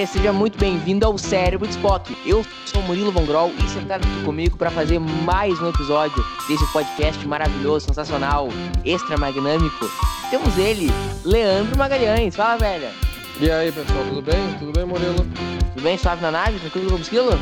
[0.00, 2.16] Você, seja muito bem-vindo ao Cérebro de Spock.
[2.24, 6.64] Eu sou Murilo Von Grol e sentado aqui comigo para fazer mais um episódio desse
[6.72, 8.48] podcast maravilhoso, sensacional,
[8.84, 9.90] extra magnâmico.
[10.30, 10.90] Temos ele,
[11.24, 12.34] Leandro Magalhães.
[12.34, 12.92] Fala, velha.
[13.40, 14.54] E aí, pessoal, tudo bem?
[14.58, 15.26] Tudo bem, Murilo?
[15.74, 15.98] Tudo bem?
[15.98, 16.58] Suave na nave?
[16.60, 17.32] Tranquilo com o esquilo?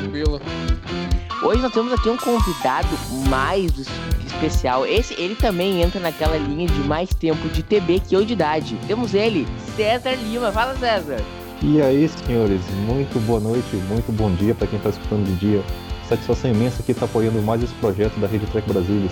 [0.00, 0.40] Tranquilo.
[1.42, 2.88] Hoje nós temos aqui um convidado
[3.28, 3.72] mais
[4.26, 4.86] especial.
[4.86, 8.78] Esse, ele também entra naquela linha de mais tempo de TB que eu de idade.
[8.86, 9.46] Temos ele,
[9.76, 10.50] César Lima.
[10.50, 11.22] Fala, César.
[11.60, 15.60] E aí, senhores, muito boa noite, muito bom dia para quem está escutando de dia.
[16.08, 19.10] Satisfação imensa que está apoiando mais esse projeto da Rede Trek Brasilis.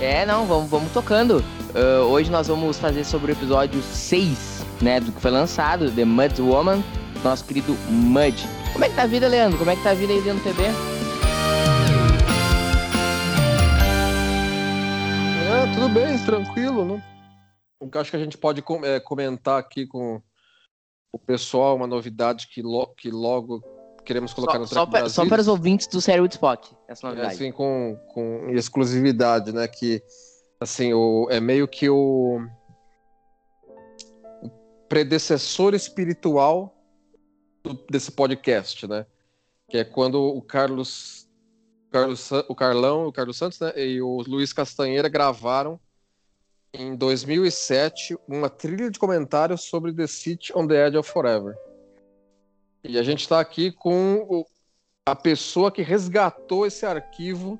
[0.00, 1.36] É, não, vamos, vamos tocando.
[1.72, 6.04] Uh, hoje nós vamos fazer sobre o episódio 6, né, do que foi lançado, The
[6.04, 6.82] Mud Woman,
[7.22, 8.44] nosso querido Mud.
[8.72, 9.56] Como é que tá a vida, Leandro?
[9.56, 10.62] Como é que tá a vida aí dentro do TB?
[15.46, 17.02] É, tudo bem, tranquilo, né?
[17.78, 20.20] O que eu acho que a gente pode é, comentar aqui com
[21.14, 23.62] o pessoal, uma novidade que, lo- que logo
[24.04, 25.14] queremos colocar Só, no só, Trek pra- Brasil.
[25.14, 27.34] só para os ouvintes do de Spock, essa É, novidade.
[27.34, 29.68] assim, com, com exclusividade, né?
[29.68, 30.02] Que,
[30.60, 32.40] assim, o, é meio que o,
[34.42, 34.50] o
[34.88, 36.74] predecessor espiritual
[37.62, 39.06] do- desse podcast, né?
[39.68, 41.28] Que é quando o Carlos,
[41.90, 43.72] Carlos o Carlão, o Carlos Santos, né?
[43.76, 45.78] E o Luiz Castanheira gravaram
[46.74, 51.56] em 2007 uma trilha de comentários sobre The City on the Edge of Forever.
[52.82, 54.44] E a gente está aqui com o,
[55.06, 57.58] a pessoa que resgatou esse arquivo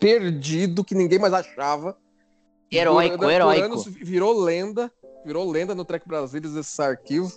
[0.00, 1.96] perdido que ninguém mais achava.
[2.70, 3.64] Heróico, Por- heróico.
[3.64, 4.92] anos virou lenda,
[5.24, 7.32] virou lenda no Trek Brasilis esse arquivo.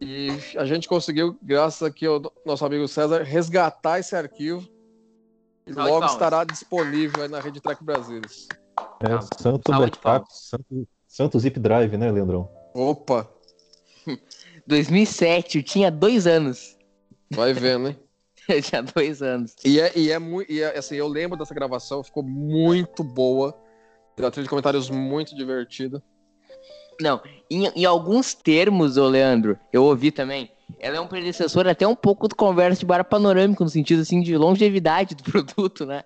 [0.00, 4.66] E a gente conseguiu, graças aqui ao nosso amigo César, resgatar esse arquivo.
[5.66, 6.12] E Salve logo palmas.
[6.12, 8.48] estará disponível aí na rede Trek Brasilis.
[9.00, 12.50] É, santo saúde, backup, santo, santo zip drive, né, Leandrão?
[12.74, 13.28] Opa,
[14.66, 16.76] 2007, eu tinha dois anos.
[17.30, 17.98] vai vendo, hein?
[18.46, 19.56] Eu tinha dois anos.
[19.64, 20.52] E é, e é muito.
[20.52, 23.52] E é, assim, eu lembro dessa gravação, ficou muito boa.
[24.14, 26.02] Tem uma trilha de comentários muito divertida.
[27.00, 31.86] Não, em, em alguns termos, ô Leandro, eu ouvi também, ela é um predecessor até
[31.86, 36.04] um pouco do conversa de bar panorâmico, no sentido assim de longevidade do produto, né?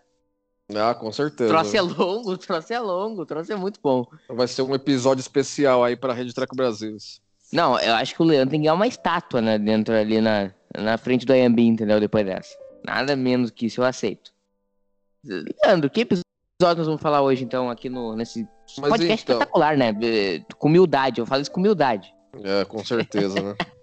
[0.75, 1.49] Ah, com O certeza.
[1.49, 4.05] troço é longo, o troço é longo, o troço é muito bom.
[4.29, 7.21] Vai ser um episódio especial aí pra Rede Treco Brasilis.
[7.51, 10.51] Não, eu acho que o Leandro tem que ganhar uma estátua, né, dentro ali na,
[10.77, 11.99] na frente do AMB, entendeu?
[11.99, 12.55] Depois dessa.
[12.85, 14.31] Nada menos que isso eu aceito.
[15.25, 16.25] Leandro, que episódio
[16.61, 18.47] nós vamos falar hoje, então, aqui no, nesse
[18.79, 19.97] Mas podcast então- espetacular, né?
[20.03, 22.13] Eh, Com humildade, eu falo isso com humildade.
[22.45, 23.55] É, com certeza, né?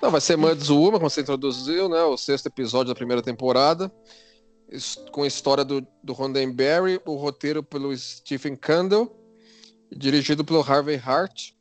[0.00, 2.02] Não, vai ser Muds Uma, como você introduziu, né?
[2.02, 3.90] O sexto episódio da primeira temporada.
[5.12, 9.14] Com a história do, do Roddenberry, o roteiro pelo Stephen Candle,
[9.90, 11.52] dirigido pelo Harvey Hart.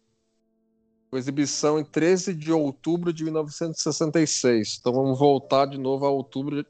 [1.11, 4.77] Com exibição em 13 de outubro de 1966.
[4.79, 6.63] Então vamos voltar de novo a outubro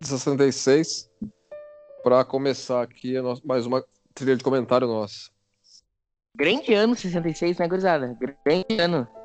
[0.00, 1.10] de 66
[2.02, 3.84] para começar aqui mais uma
[4.14, 5.30] trilha de comentário nossa.
[6.36, 8.16] Grande ano 66, né, gurizada?
[8.44, 9.19] Grande ano.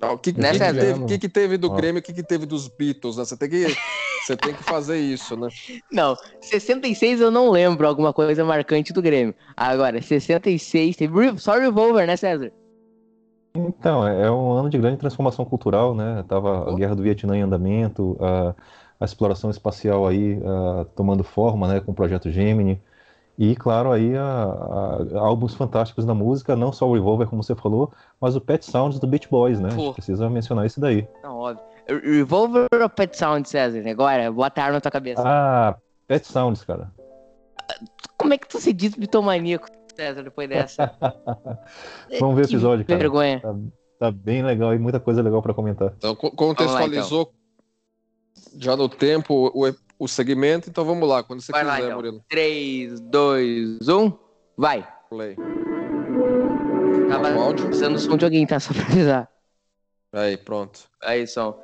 [0.00, 0.80] Ah, O que, Né, que César?
[0.80, 1.70] teve, que que teve do.
[1.70, 3.24] Grêmio, o que, que teve dos Beatles, né?
[3.24, 3.66] Você tem que,
[4.26, 5.48] você tem que fazer isso, né?
[5.92, 9.34] Não, 66 eu não lembro alguma coisa marcante do Grêmio.
[9.56, 12.52] Agora, 66 teve só Revolver, né, César?
[13.56, 16.24] Então, é é um ano de grande transformação cultural, né?
[16.28, 18.54] Tava a Guerra do Vietnã em andamento, a,
[19.00, 22.82] a exploração espacial aí ah, tomando forma, né, com o projeto Gemini.
[23.36, 24.22] E, claro, aí a-
[25.14, 28.64] a- álbuns fantásticos da música, não só o Revolver, como você falou, mas o Pet
[28.64, 29.70] Sounds do Beach Boys, né?
[29.72, 29.80] A Pô.
[29.86, 31.06] gente precisa mencionar isso daí.
[31.22, 31.64] Não, óbvio.
[31.88, 33.82] Re- Revolver ou Pet Sound, César?
[33.88, 35.22] Agora, bota a arma na tua cabeça.
[35.24, 35.76] Ah,
[36.06, 36.92] Pet Sounds, cara.
[38.16, 39.66] Como é que tu se diz bitomaníaco,
[39.96, 40.92] César, depois dessa?
[42.20, 42.98] Vamos ver o Que episódio, cara.
[42.98, 43.40] vergonha.
[43.40, 43.54] Tá,
[43.98, 45.92] tá bem legal e muita coisa legal pra comentar.
[45.98, 47.32] Então co- contextualizou
[48.56, 49.72] já no tempo o,
[50.04, 51.96] o segmento, então vamos lá, quando você Vai lá, quiser, então.
[51.96, 52.24] Murilo.
[52.28, 54.12] 3, 2, 1,
[54.56, 54.86] vai.
[55.10, 55.36] Play.
[57.08, 57.68] Tava o áudio?
[57.70, 58.58] usando o som de alguém, tá?
[58.60, 59.28] Só pra avisar.
[60.12, 60.80] Aí, pronto.
[61.02, 61.60] Aí, som.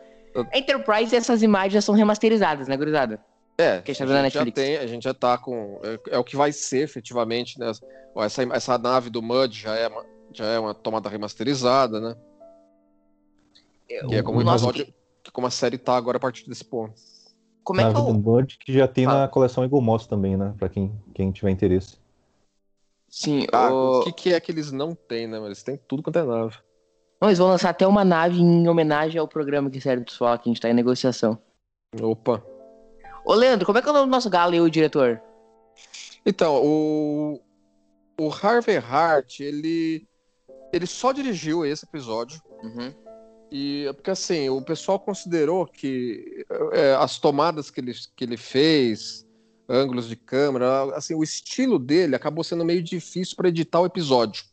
[0.52, 3.20] Enterprise, essas imagens já são remasterizadas, né, gurizada?
[3.58, 5.80] É, Que a está da gente, já tem, a gente já tá com.
[5.82, 7.70] É, é o que vai ser efetivamente, né?
[8.16, 9.90] Essa, essa nave do Mud já é,
[10.32, 12.16] já é uma tomada remasterizada, né?
[13.86, 16.48] Que é como o o nosso- episódio, que como a série tá agora a partir
[16.48, 16.94] desse ponto.
[17.64, 18.46] Como é na que é o...
[18.46, 19.20] que já tem Fala.
[19.20, 20.54] na coleção Eagle Moss também, né?
[20.58, 21.98] Pra quem, quem tiver interesse.
[23.08, 24.00] Sim, Ah, o...
[24.00, 25.38] o que, que é que eles não têm, né?
[25.38, 26.56] Mas eles têm tudo quanto é nave.
[27.20, 30.38] Não, eles vão lançar até uma nave em homenagem ao programa que serve do pessoal
[30.38, 31.38] que a gente tá em negociação.
[32.00, 32.42] Opa.
[33.24, 35.20] Ô, Leandro, como é que é o nome do nosso galo e o diretor?
[36.24, 37.40] Então, o,
[38.18, 40.06] o Harvey Hart, ele,
[40.72, 42.40] ele só dirigiu esse episódio.
[42.62, 42.92] Uhum.
[43.50, 48.36] E é porque assim, o pessoal considerou que é, as tomadas que ele, que ele
[48.36, 49.26] fez,
[49.68, 54.44] ângulos de câmera, assim, o estilo dele acabou sendo meio difícil para editar o episódio.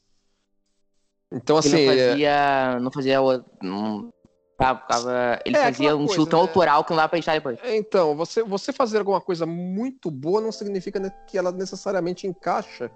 [1.31, 2.79] Então, assim, Ele não é- fazia.
[2.79, 3.21] Não fazia.
[3.21, 4.09] o- Não,
[4.53, 6.47] ficava- ficava- ele É, fazia um estilo tão né?
[6.47, 7.59] autoral que não dá pra editar depois.
[7.61, 12.89] É, Então, você, você fazer alguma coisa muito boa não significa que ela necessariamente encaixa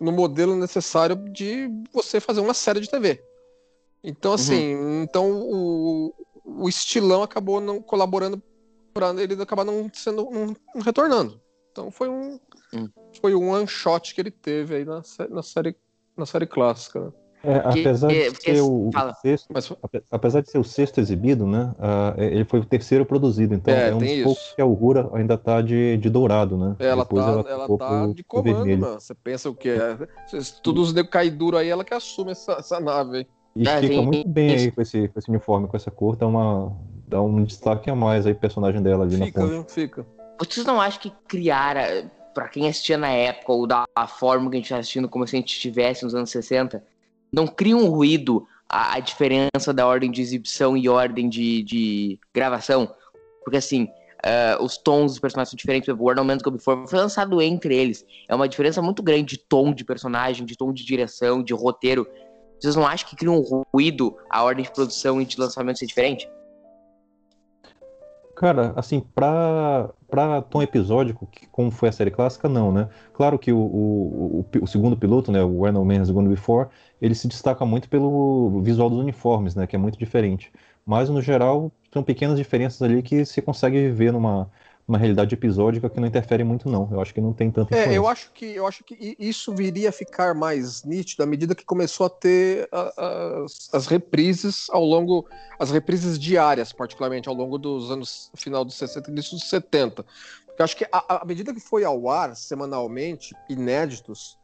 [0.00, 3.22] no modelo necessário de você fazer uma série de TV.
[4.02, 6.14] Então, assim, então o,
[6.44, 8.40] o estilão acabou não colaborando
[8.94, 11.40] para ele acabar não sendo não, não retornando.
[11.72, 12.38] Então foi um
[12.74, 12.86] Hum.
[13.22, 15.00] foi um one shot que ele teve aí na,
[15.30, 15.74] na série
[16.14, 17.00] na série clássica.
[17.00, 17.12] né?
[17.42, 19.14] É, Que- apesar é, de porque- ser o, fala.
[19.14, 21.72] sexto, Mas ape- apesar de ser o sexto exibido, né?
[22.18, 24.54] é- ele foi o terceiro produzido, então É, é, um poucos isso.
[24.56, 26.76] que a Uhura ainda tá de, de dourado, né?
[26.80, 28.94] ela Depois tá, ela ficou tá pro- de comando.
[29.00, 29.78] Você pensa o quê?
[30.30, 33.26] É, se tudo os nego cair duro aí, ela que assume essa, essa nave aí.
[33.60, 34.64] E É, fica tem- muito bem isso.
[34.66, 36.72] aí com esse, com esse uniforme, com essa cor, dá, uma,
[37.08, 39.52] dá um destaque a mais aí personagem dela ali na Fica, ponta.
[39.52, 39.64] viu?
[39.68, 40.06] Fica.
[40.38, 44.60] Vocês não acham que criaram, pra quem assistia na época, ou da forma que a
[44.60, 46.84] gente tá assistindo, como se a gente estivesse nos anos 60,
[47.32, 52.20] não cria um ruído a, a diferença da ordem de exibição e ordem de, de
[52.32, 52.88] gravação?
[53.42, 53.88] Porque assim,
[54.22, 55.86] ah, os tons dos personagens são diferentes.
[55.86, 58.04] Por exemplo, o No Man's Go Before foi lançado entre eles.
[58.28, 62.06] É uma diferença muito grande de tom de personagem, de tom de direção, de roteiro.
[62.60, 63.40] Vocês não acham que cria um
[63.72, 66.28] ruído a ordem de produção e de lançamento ser diferente?
[68.36, 72.88] Cara, assim, pra, pra tom episódico, que- como foi a série clássica, não, né?
[73.12, 76.28] Claro que o, o, o, o segundo piloto, né, o Where No Man Has Gone
[76.28, 76.68] Before,
[77.02, 80.52] ele se destaca muito pelo visual dos uniformes, né, que é muito diferente.
[80.86, 84.48] Mas, no geral, são pequenas diferenças ali que se consegue viver numa,
[84.88, 86.88] numa realidade episódica que não interfere muito, não.
[86.90, 89.90] Eu acho que não tem tanta É, eu acho que eu acho que isso viria
[89.90, 95.28] a ficar mais nítido à medida que começou a ter as, as reprises ao longo,
[95.58, 100.02] as reprises diárias, particularmente ao longo dos anos final dos 60 e início dos 70.
[100.46, 104.38] Porque eu acho que à à medida que foi ao ar semanalmente, inéditos,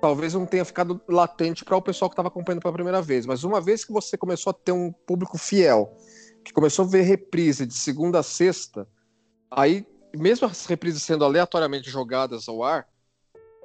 [0.00, 3.26] talvez não tenha ficado latente para o pessoal que estava acompanhando pela primeira vez.
[3.26, 5.96] Mas uma vez que você começou a ter um público fiel,
[6.44, 8.88] que começou a ver reprise de segunda a sexta,
[9.56, 9.86] aí,
[10.16, 12.86] mesmo as reprises sendo aleatoriamente jogadas ao ar,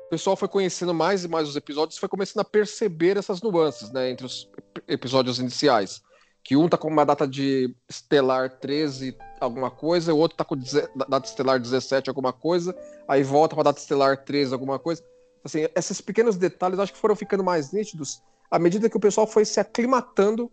[0.05, 3.91] o pessoal foi conhecendo mais e mais os episódios foi começando a perceber essas nuances,
[3.91, 6.01] né, entre os ep- episódios iniciais.
[6.43, 10.55] Que um tá com uma data de estelar 13 alguma coisa, o outro tá com
[10.55, 12.75] data estelar 17 alguma coisa,
[13.07, 15.03] aí volta pra data estelar 13 alguma coisa.
[15.43, 19.27] Assim, esses pequenos detalhes acho que foram ficando mais nítidos à medida que o pessoal
[19.27, 20.51] foi se aclimatando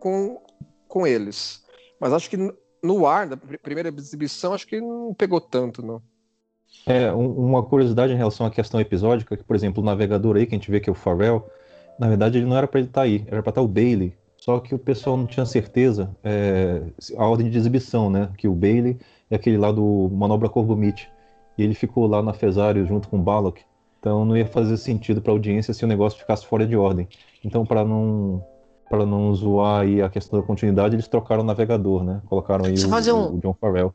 [0.00, 0.42] com,
[0.88, 1.62] com eles.
[2.00, 2.36] Mas acho que
[2.86, 6.02] no ar, da pr- primeira exibição, acho que não pegou tanto, não.
[6.86, 10.46] É, um- uma curiosidade em relação à questão episódica, que, por exemplo, o navegador aí,
[10.46, 11.44] que a gente vê que é o Pharrell,
[11.98, 14.14] na verdade ele não era para ele estar aí, era para estar o Bailey.
[14.36, 16.82] Só que o pessoal não tinha certeza é,
[17.16, 18.30] a ordem de exibição, né?
[18.36, 18.96] Que o Bailey
[19.30, 21.08] é aquele lá do Manobra Corvo Meat.
[21.58, 23.62] E ele ficou lá na Fesário junto com o Balok.
[23.98, 27.08] Então não ia fazer sentido para a audiência se o negócio ficasse fora de ordem.
[27.42, 28.44] Então, para não
[28.88, 32.22] para não zoar aí a questão da continuidade, eles trocaram o navegador, né?
[32.26, 33.94] Colocaram aí o, fazer um- o John Farrell.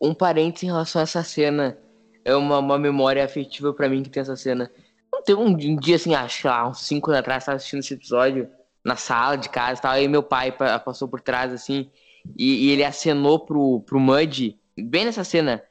[0.00, 1.78] um parênteses em relação a essa cena.
[2.24, 4.70] É uma, uma memória afetiva pra mim que tem essa cena.
[5.12, 7.80] Não teve um, um dia assim, acho que lá, uns 5 anos atrás, tava assistindo
[7.80, 8.48] esse episódio
[8.84, 9.92] na sala de casa e tal.
[9.92, 11.90] Aí meu pai pa- passou por trás assim
[12.38, 15.62] e, e ele acenou pro, pro Mud, bem nessa cena,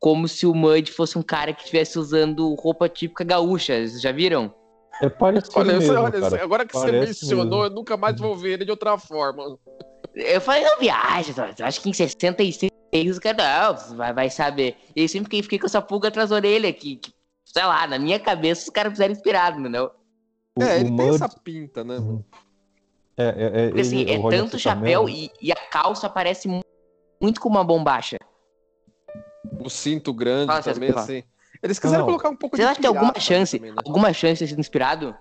[0.00, 3.74] como se o Mud fosse um cara que estivesse usando roupa típica gaúcha.
[3.74, 4.52] Vocês já viram?
[5.00, 6.42] É parecido Olha, mesmo, olha, cara.
[6.42, 7.64] agora que você Parece mencionou, mesmo.
[7.64, 9.56] eu nunca mais vou ver ele de outra forma.
[10.14, 12.70] Eu falei, não viaja, eu acho que em 66
[13.16, 14.76] o não, vai, vai saber.
[14.96, 17.12] E eu sempre fiquei, fiquei com essa pulga atrás da orelha, que, que,
[17.44, 19.90] sei lá, na minha cabeça os caras fizeram inspirado, entendeu?
[20.58, 21.98] É, o ele tem Mud- essa pinta, né?
[21.98, 22.24] Uhum.
[23.16, 26.48] É, é, é, Porque assim, ele- é o tanto chapéu e, e a calça parece
[26.48, 26.64] mu-
[27.22, 28.16] muito com uma bombacha.
[29.60, 31.02] O cinto grande Fala, também, fala.
[31.02, 31.22] assim.
[31.62, 32.06] Eles quiseram Não.
[32.06, 33.82] colocar um pouco Você de acha que tem alguma chance, também, né?
[33.84, 35.14] alguma chance de sido inspirado?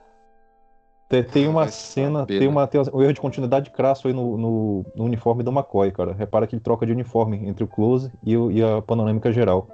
[1.10, 2.53] Tem, tem uma cena, saber, tem, né?
[2.53, 6.13] uma, tem um erro de continuidade crasso aí no, no, no uniforme do McCoy, cara.
[6.13, 9.67] Repara que ele troca de uniforme entre o close e, o- e a panorâmica geral.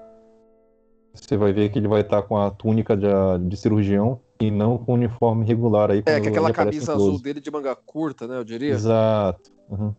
[1.13, 3.07] Você vai ver que ele vai estar com a túnica de,
[3.47, 5.99] de cirurgião E não com o uniforme regular aí.
[6.05, 8.37] É, que aquela camisa azul dele de manga curta, né?
[8.37, 8.71] Eu diria.
[8.73, 9.51] Exato.
[9.69, 9.93] Uhum.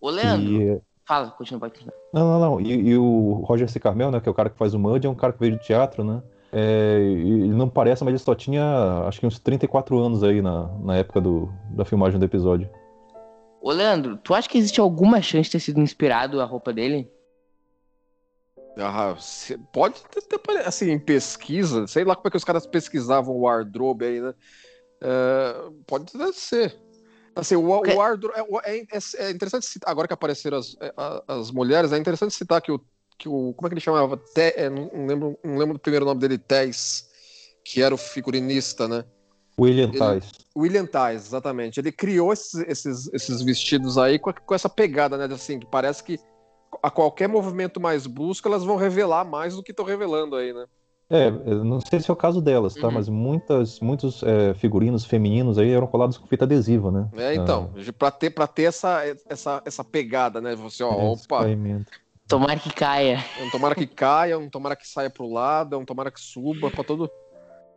[0.00, 1.94] Ô, Leandro, E- fala, continua, pode continuar.
[2.12, 2.60] Não, não, não.
[2.60, 3.78] E, e o Roger C.
[3.80, 5.52] Carmel, né, que é o cara que faz o Mud, é um cara que veio
[5.52, 6.22] do teatro, né?
[6.52, 10.40] É, e ele não parece, mas ele só tinha, acho que uns 34 anos aí
[10.40, 12.70] na, na época do, da filmagem do episódio.
[13.60, 17.10] Ô, Leandro, tu acha que existe alguma chance de ter sido inspirado a roupa dele?
[18.78, 19.16] Ah,
[19.72, 23.42] pode ter, ter- assim, em pesquisa, sei lá como é que os caras pesquisavam o
[23.42, 24.34] wardrobe aí, né?
[25.02, 26.76] É, pode até ser.
[27.36, 28.38] Assim, o, o wardrobe.
[28.64, 30.92] É, é- é- é interessante citar, agora que apareceram as, é,
[31.26, 32.80] as mulheres, é interessante citar que o.
[33.16, 34.16] Que o como é que ele chamava?
[34.16, 37.08] Te, é, não, lembro, não lembro do primeiro nome dele, Tess,
[37.64, 39.04] que era o figurinista, né?
[39.56, 40.32] William Tice.
[40.56, 41.78] William Ties, exatamente.
[41.78, 45.32] Ele criou esses, esses, esses vestidos aí com, com essa pegada, né?
[45.32, 46.18] Assim, que parece que
[46.82, 50.66] a qualquer movimento mais brusco, elas vão revelar mais do que estão revelando aí, né?
[51.10, 52.88] É, não sei se é o caso delas, tá?
[52.88, 52.94] Uhum.
[52.94, 57.08] Mas muitas, muitos é, figurinos femininos aí eram colados com fita adesiva, né?
[57.16, 60.54] É, então, pra ter, pra ter essa, essa, essa pegada, né?
[60.56, 61.90] Você, ó, É, opa, espraiamento.
[62.26, 63.22] Tomara que caia.
[63.42, 66.82] um tomara que caia, um tomara que saia pro lado, um tomara que suba, pra
[66.82, 67.10] todo.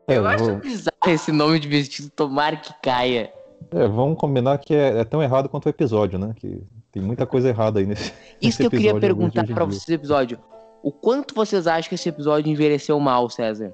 [0.07, 3.31] É, Eu acho vou- bizarro esse nome de vestido, tomara que caia.
[3.71, 6.33] é, vamos combinar que é, é tão errado quanto o episódio, né?
[6.33, 8.05] Que tem muita coisa errada aí nesse.
[8.05, 9.53] Isso nesse que eu queria perguntar dia.
[9.65, 10.39] vocês episódio.
[10.83, 13.73] O quanto vocês acham que esse episódio envelheceu mal, César?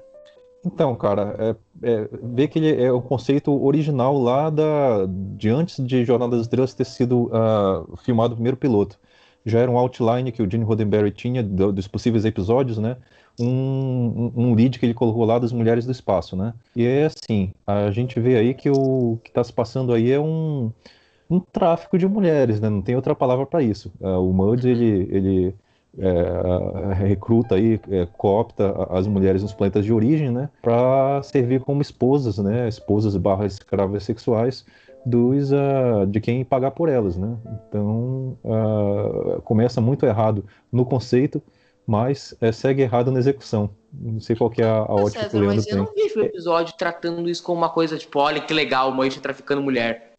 [0.64, 5.06] Então, cara, é, é, ver que ele é o conceito original lá da,
[5.36, 8.98] de antes de Jornada das Estrelas ter sido ah, filmado o primeiro piloto.
[9.44, 12.96] Já era um outline que o Gene Roddenberry tinha do- dos possíveis episódios, né?
[13.38, 16.54] Um, um, lead que ele colocou lá das mulheres do espaço, né?
[16.74, 20.18] E é assim, a gente vê aí que o que está se passando aí é
[20.18, 20.72] um,
[21.28, 22.70] um tráfico de mulheres, né?
[22.70, 23.92] Não tem outra palavra para isso.
[24.02, 25.54] Ah, o Mudd, ele, ele
[25.98, 31.82] é, recruta aí, é, coopta as mulheres nos planetas de origem, né, para servir como
[31.82, 34.64] esposas, né, esposas barra escravas sexuais
[35.06, 37.36] dos ah, de quem pagar por elas, né.
[37.68, 41.42] Então ah, começa muito errado no conceito,
[41.86, 43.70] mas é, segue errado na execução.
[43.92, 45.84] Não sei qual que é a, a ótica que o César, Leandro mas eu tem.
[45.84, 49.20] não vejo o episódio tratando isso como uma coisa tipo, olha que legal, mãe tá
[49.20, 50.12] traficando mulher.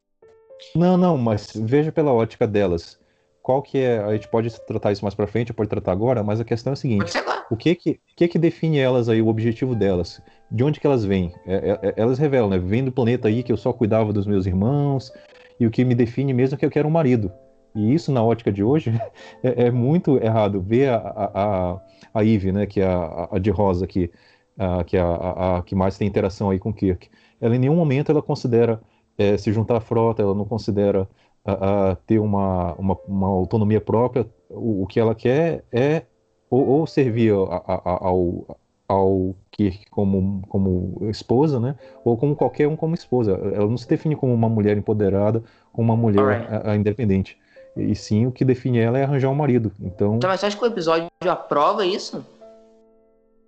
[0.73, 2.97] Não, não, mas veja pela ótica delas.
[3.45, 3.99] Qual que é?
[3.99, 6.73] A gente pode tratar isso mais pra frente, pode tratar agora, mas a questão é
[6.73, 7.13] a seguinte.
[7.51, 10.19] O que que, que que define elas aí, o objetivo delas?
[10.49, 11.31] De onde que elas vêm?
[11.45, 12.57] É- é- elas revelam, né?
[12.57, 15.13] Vem do planeta aí que eu só cuidava dos meus irmãos,
[15.59, 17.31] e o que me define mesmo é que eu quero um marido.
[17.75, 18.91] E isso, na ótica de hoje,
[19.43, 20.59] é, é muito errado.
[20.59, 21.81] Ver a, a, a,
[22.15, 24.11] a Eve, né, que é a, a de rosa aqui,
[24.57, 27.09] a, que é a que mais tem interação aí com Kirk,
[27.39, 28.81] ela em nenhum momento ela considera
[29.19, 31.07] é, se juntar à frota, ela não considera
[31.45, 34.25] a, a ter uma, uma, uma autonomia própria.
[34.49, 36.03] O, o que ela quer é
[36.49, 41.75] ou, ou servir a- a- ao, ao Kirk como, como esposa, né?
[42.03, 43.33] Ou como qualquer um como esposa.
[43.53, 46.67] Ela não se define como uma mulher empoderada, como uma mulher Alright.
[46.67, 47.37] a- a independente.
[47.77, 49.71] E sim, o que define ela é arranjar um marido.
[49.81, 52.25] Então, Então, mas você acha que o episódio aprova isso?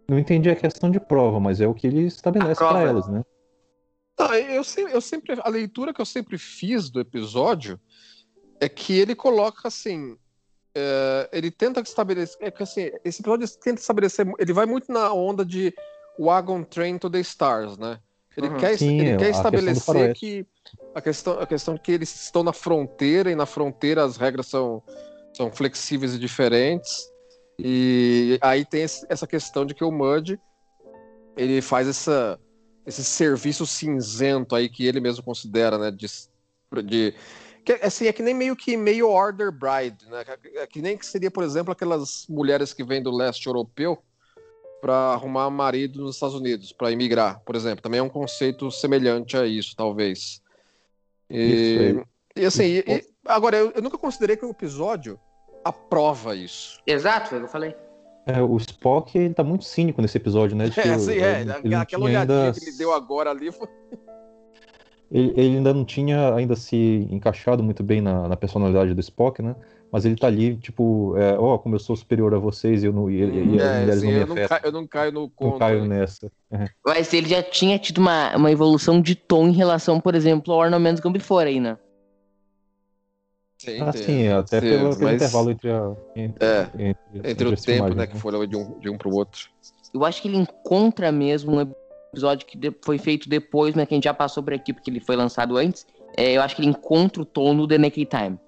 [0.10, 3.24] não entendi a questão de prova, mas é o que ele estabelece para elas, né?
[4.20, 5.40] Não, eu, sempre, eu sempre.
[5.44, 7.80] A leitura que eu sempre fiz do episódio
[8.60, 10.18] é que ele coloca assim.
[10.76, 12.38] é, ele tenta estabelecer.
[12.40, 14.26] É que assim, esse episódio tenta estabelecer.
[14.40, 15.74] Ele vai muito na onda de
[16.20, 18.00] Wagon Train to the Stars, né?
[18.36, 18.58] Ele Uhum.
[18.58, 20.46] quer, Sim, ele quer estabelecer que
[20.94, 24.46] a questão, a questão de que eles estão na fronteira e na fronteira as regras
[24.48, 24.84] são,
[25.36, 26.96] são flexíveis e diferentes.
[27.58, 30.40] E aí tem esse- essa questão de que o Mud
[31.36, 32.40] ele faz essa,
[32.88, 35.92] esse serviço cinzento aí que ele mesmo considera, né?
[35.92, 36.08] De,
[36.86, 37.14] de
[37.66, 40.24] que, assim, é que nem meio que meio order bride, né?
[40.56, 44.02] É que nem que seria, por exemplo, aquelas mulheres que vêm do leste europeu
[44.80, 47.82] para arrumar marido nos Estados Unidos, para imigrar, por exemplo.
[47.82, 50.42] Também é um conceito semelhante a isso, talvez.
[51.30, 52.04] Isso E, aí.
[52.44, 55.20] e assim, e- e- agora eu, eu nunca considerei que o episódio
[55.66, 56.80] aprova isso.
[56.88, 57.76] Exato, foi o que eu falei.
[58.28, 60.70] É, o Spock ele tá muito cínico nesse episódio, né?
[60.70, 63.68] que É, assim, é, ele não aquela olhadinha ainda- que ele deu agora ali foi.
[65.10, 69.42] Ele, ele ainda não tinha ainda se encaixado muito bem na, na personalidade do Spock,
[69.42, 69.56] né?
[69.90, 72.92] Mas ele tá ali, tipo, é, ó, como eu sou superior a vocês e, eu
[72.92, 74.86] não, e, e- as É, mulheres assim, não me eu, não afetam, caio, eu não
[74.88, 75.60] caio no não conto.
[75.60, 75.88] caio aí.
[75.88, 76.30] nessa.
[76.86, 80.60] Mas ele já tinha tido uma, uma evolução de tom em relação, por exemplo, ao
[80.60, 81.78] Ornaments Gone Before aí, né?
[83.58, 86.98] Sim, Ah, sim, até sim, pelo, mas intervalo entre, a, entre, É, entre,
[87.32, 89.50] entre o as tempo, filmagens, né, que foi de um, de um pro outro.
[89.94, 91.74] Eu acho que ele encontra mesmo um
[92.12, 95.00] episódio que foi feito depois, mas que a gente já passou por aqui porque ele
[95.00, 95.88] foi lançado antes.
[96.16, 98.40] É, eu acho que ele encontra o tom do The Naked Time.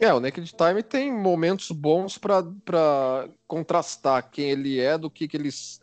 [0.00, 5.28] É, o Naked Time tem momentos bons pra pra contrastar quem ele é do que,
[5.28, 5.80] que eles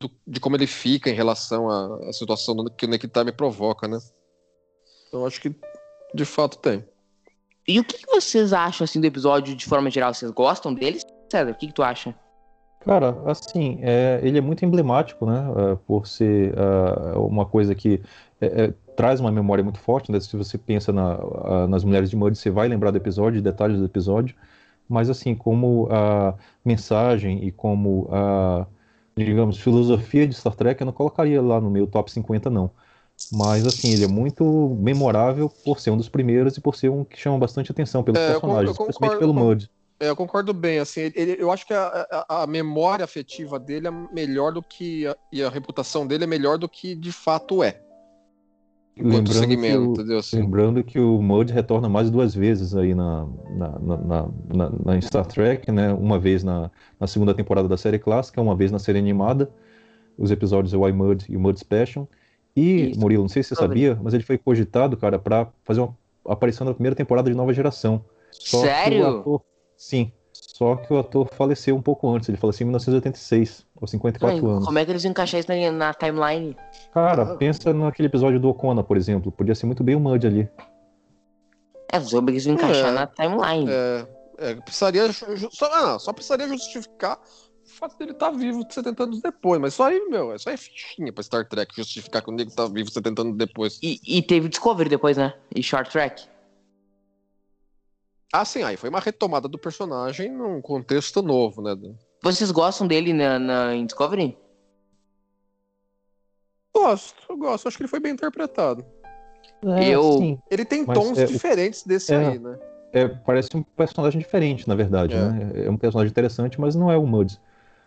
[0.00, 3.86] do- de como ele fica em relação à, à situação que o Nick Time provoca,
[3.86, 3.98] né?
[5.08, 5.54] Então acho que
[6.14, 6.84] de fato tem.
[7.66, 10.12] E o que, que vocês acham assim do episódio de forma geral?
[10.12, 11.04] Vocês gostam deles?
[11.30, 12.14] César, o que, que tu acha?
[12.80, 15.44] Cara, assim, é, ele é muito emblemático, né?
[15.56, 18.00] é, por ser ah, uma coisa que
[18.40, 20.18] é, é, traz uma memória muito forte, né?
[20.18, 23.42] Se você pensa na- ah, nas Mulheres de Mud, você vai lembrar do episódio, de
[23.42, 24.34] detalhes do episódio,
[24.88, 28.66] mas assim, como a mensagem e como a,
[29.14, 32.70] digamos, filosofia de Star Trek, eu não colocaria lá no meu top 50, não.
[33.32, 37.04] Mas assim, ele é muito memorável por ser um dos primeiros e por ser um
[37.04, 39.70] que chama bastante atenção pelos É, personagens, concordo especialmente pelo Mud.
[40.00, 43.86] É, eu concordo bem, assim, ele- eu acho que a, a- a memória afetiva dele
[43.86, 47.62] é melhor do que a, e a reputação dele é melhor do que de fato
[47.62, 47.80] é.
[48.96, 50.18] Lembrando segmento, que o- entendeu?
[50.18, 53.96] Assim, Lembrando que o Mud retorna mais duas vezes aí na, na, na,
[54.52, 55.92] na- na- Star Trek, né?
[55.92, 59.50] Uma vez na, na segunda temporada da série clássica, uma vez na série animada.
[60.18, 62.08] Os episódios O I Mud e o Mud Special.
[62.56, 63.00] E, Isso.
[63.00, 66.64] Murilo, não sei se você sabia, mas ele foi cogitado, cara, pra fazer uma aparição
[66.66, 68.04] na primeira temporada de Nova Geração.
[68.30, 69.06] Só Sério?
[69.20, 69.40] ator-
[69.76, 70.12] sim.
[70.32, 72.28] Só que o ator faleceu um pouco antes.
[72.28, 74.64] Ele faleceu em 1986, aos 54 Ai, anos.
[74.66, 76.56] como é que eles iam encaixar isso na, na timeline?
[76.92, 79.32] Cara, pensa naquele episódio do Ocona, por exemplo.
[79.32, 80.48] Podia ser muito bem o Mud ali.
[81.92, 82.92] É, sobre eles iam encaixar É.
[82.92, 83.70] na timeline.
[83.70, 84.06] é,
[84.38, 87.18] é, precisaria só, ah, só precisaria justificar
[87.80, 91.12] fato dele estar vivo 70 anos depois, mas isso aí, meu, isso aí é fichinha
[91.12, 93.80] pra Star Trek justificar que o nego tá vivo 70 anos depois.
[93.82, 95.32] E, e teve Discovery depois, né?
[95.54, 96.28] E Short Track.
[98.32, 101.74] Ah, sim, aí foi uma retomada do personagem num contexto novo, né?
[102.22, 104.38] Vocês gostam dele na, na, em Discovery?
[106.76, 108.84] Gosto, eu gosto, acho que ele foi bem interpretado.
[109.84, 110.38] Eu- sim.
[110.50, 112.18] Ele tem Mas, tons é, diferentes desse é.
[112.18, 112.58] aí, né?
[112.92, 115.18] É, parece um personagem diferente, na verdade, É.
[115.18, 115.52] né?
[115.66, 117.40] É um personagem interessante, mas não é o Muds.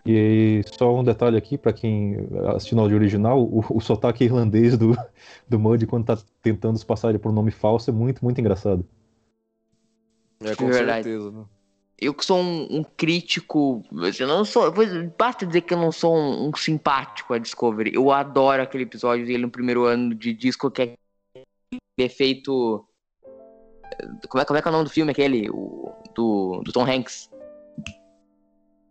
[0.06, 2.18] E só um detalhe aqui, pra quem
[2.56, 4.98] assistiu no áudio original, o, o sotaque irlandês do,
[5.48, 8.40] do Mud quando tá tentando se passar ele por um nome falso é muito, muito
[8.40, 8.86] engraçado.
[10.44, 11.04] É, com Verdade.
[11.04, 11.46] certeza, né?
[12.00, 13.82] Eu que sou um, um crítico.
[14.20, 14.74] Eu não sou.
[15.18, 17.94] Basta dizer que eu não sou um, um simpático a Discovery.
[17.94, 20.96] Eu adoro aquele episódio dele no primeiro ano de disco que é
[21.98, 22.86] efeito.
[24.28, 25.50] Como é, como é que é o nome do filme aquele?
[25.50, 27.30] O, do, do Tom Hanks.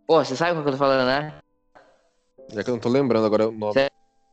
[0.07, 1.33] Pô, você sabe qual que eu tô falando, né?
[2.55, 3.73] É que eu não tô lembrando agora o nome.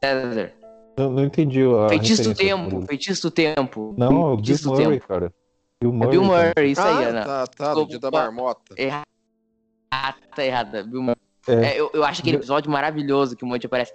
[0.03, 0.53] César.
[0.97, 2.83] Eu não entendi a Feitiço do tempo.
[2.87, 3.95] Feitiço do tempo.
[3.97, 5.09] Não, é o Bill do Murray, tempo.
[5.09, 5.33] cara.
[5.81, 6.11] Bill É Murray.
[6.11, 6.53] Bill cara.
[6.57, 7.25] Murray, isso aí, ah, Ana.
[7.25, 8.75] tá, tá, do dia da marmota.
[8.77, 9.07] Errada,
[10.35, 10.83] tá errada.
[10.83, 11.17] Bill Murray.
[11.49, 11.53] É.
[11.53, 13.93] É, eu, eu acho aquele episódio maravilhoso que o Monte aparece.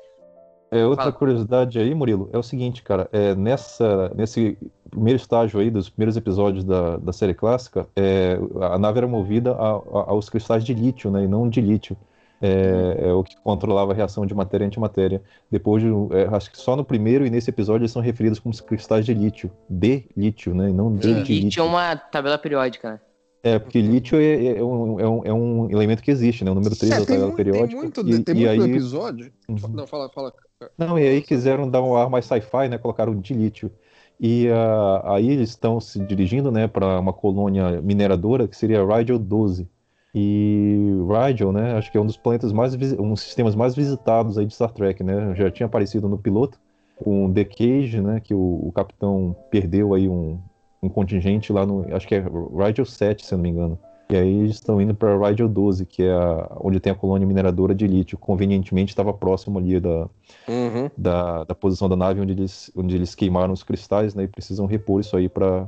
[0.72, 1.16] É, outra Fala.
[1.16, 4.58] curiosidade aí, Murilo, é o seguinte, cara, é, nessa, nesse
[4.96, 9.52] primeiro estágio aí, dos primeiros episódios da, da série clássica, é, a nave era movida
[9.54, 11.96] a- a- aos cristais de lítio, né, e não de lítio.
[12.42, 15.22] É, é o que controlava a reação de matéria e antimatéria.
[15.50, 18.54] Depois, de, é, acho que só no primeiro e nesse episódio eles são referidos como
[18.54, 21.24] os cristais de lítio, de lítio, né, e não de, É.
[21.24, 21.50] de E lítio.
[21.52, 23.00] tinha uma tabela periódica, né?
[23.44, 26.56] É, porque lítio é, é um, é, um, é um elemento que existe, né, o
[26.56, 27.82] número 3 É, da tem, tabela muito, tem periódica.
[27.82, 29.32] muito, e, tem e muito aí, episódio.
[29.48, 29.58] Uhum.
[29.74, 30.34] Não, fala, fala.
[30.78, 32.78] Não, e aí quiseram dar um ar mais sci-fi, né?
[32.78, 33.72] Colocaram de lítio.
[34.20, 39.20] E ah, aí eles estão se dirigindo, né, para uma colônia mineradora que seria Rigel
[39.20, 39.68] 12.
[40.14, 40.78] E
[41.10, 44.46] Rigel, né, acho que é um dos planetas mais um dos sistemas mais visitados aí
[44.46, 45.36] de Star Trek, né?
[45.36, 46.58] Já tinha aparecido no piloto
[46.96, 50.40] com The Cage, né, que o, o capitão perdeu aí um,
[50.82, 52.24] um contingente lá no, acho que é
[52.58, 53.78] Rigel 7, se eu não me engano.
[54.10, 57.28] E aí eles estão indo para Rigel 12, que é a- onde tem a colônia
[57.28, 58.18] mineradora de lítio.
[58.18, 60.08] Convenientemente estava próximo ali da,
[60.48, 60.90] Uhum.
[60.96, 64.24] da, da posição da nave onde eles, onde eles queimaram os cristais, né?
[64.24, 65.68] E precisam repor isso aí para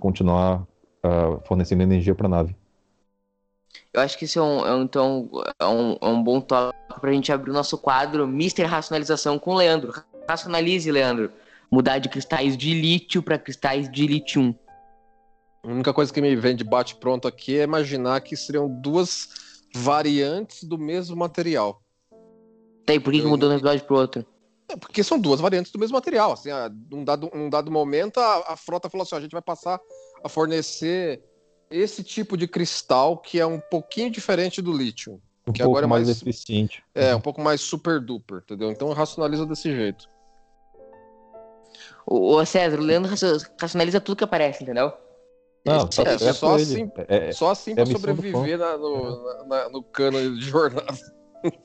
[0.00, 0.66] continuar
[1.04, 2.56] ah, fornecendo energia para a nave.
[3.92, 5.28] Eu acho que isso é um, é um- então,
[5.60, 9.52] é um, é um bom toque pra gente abrir o nosso quadro Mister Racionalização com
[9.52, 9.92] o Leandro.
[10.28, 11.30] Racionalize, Leandro.
[11.70, 14.54] Mudar de cristais de lítio para cristais de lítio.
[15.64, 19.28] A única coisa que me vem de bate-pronto aqui é imaginar que seriam duas
[19.74, 21.80] variantes do mesmo material.
[22.88, 24.26] Aí, por que, que mudou de um episódio pro outro?
[24.68, 26.32] É, porque são duas variantes do mesmo material.
[26.32, 26.50] Assim,
[26.90, 29.78] num, dado, num dado momento, a, a frota falou assim: a gente vai passar
[30.24, 31.22] a fornecer
[31.70, 35.22] esse tipo de cristal que é um pouquinho diferente do lítio.
[35.46, 36.82] Um Que pouco agora é mais, mais- eficiente.
[36.94, 38.70] É, um pouco mais super duper, entendeu?
[38.70, 40.08] Então racionaliza desse jeito.
[42.04, 44.92] Ô, César, o Leandro racio- racionaliza tudo que aparece, entendeu?
[45.64, 48.58] Não, tá É, só assim- É, é, Só assim é pra a missão do sobreviver
[48.58, 50.92] na- no, na- na- no cano de jornada.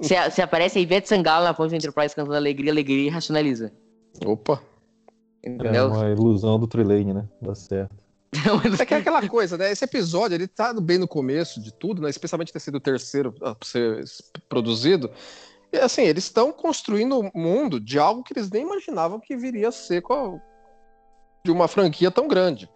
[0.01, 3.71] Se, se aparece a Ivete Sangalo na ponte Enterprise cantando Alegria, Alegria e racionaliza.
[4.25, 4.61] Opa!
[5.43, 5.87] é Entendeu?
[5.87, 7.27] uma ilusão do Trelane, né?
[7.41, 7.95] Dá certo.
[8.79, 9.71] É que é aquela coisa, né?
[9.71, 12.09] Esse episódio, ele tá bem no começo de tudo, né?
[12.09, 14.03] Especialmente ter sido o terceiro a ser
[14.49, 15.09] produzido.
[15.71, 19.69] E, assim, eles estão construindo o mundo de algo que eles nem imaginavam que viria
[19.69, 20.39] a ser com a-
[21.45, 22.69] de uma franquia tão grande.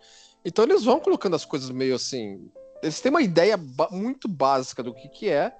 [0.43, 2.49] Então eles vão colocando as coisas meio assim.
[2.81, 3.59] Eles têm uma ideia
[3.91, 5.53] muito básica do que, que é.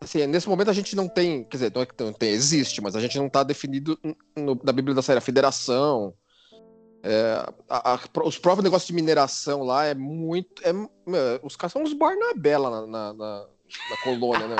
[0.00, 1.44] Assim, nesse momento a gente não tem.
[1.44, 3.98] Quer dizer, não é que não tem, existe, mas a gente não está definido
[4.36, 6.14] no- na Bíblia da Série, a federação.
[7.00, 10.60] é, a- a- os próprios negócios de mineração lá é muito.
[10.66, 10.90] é- meu,
[11.44, 13.46] os caras são uns Barnabé lá na, na, na-
[13.90, 14.56] na colônia, né?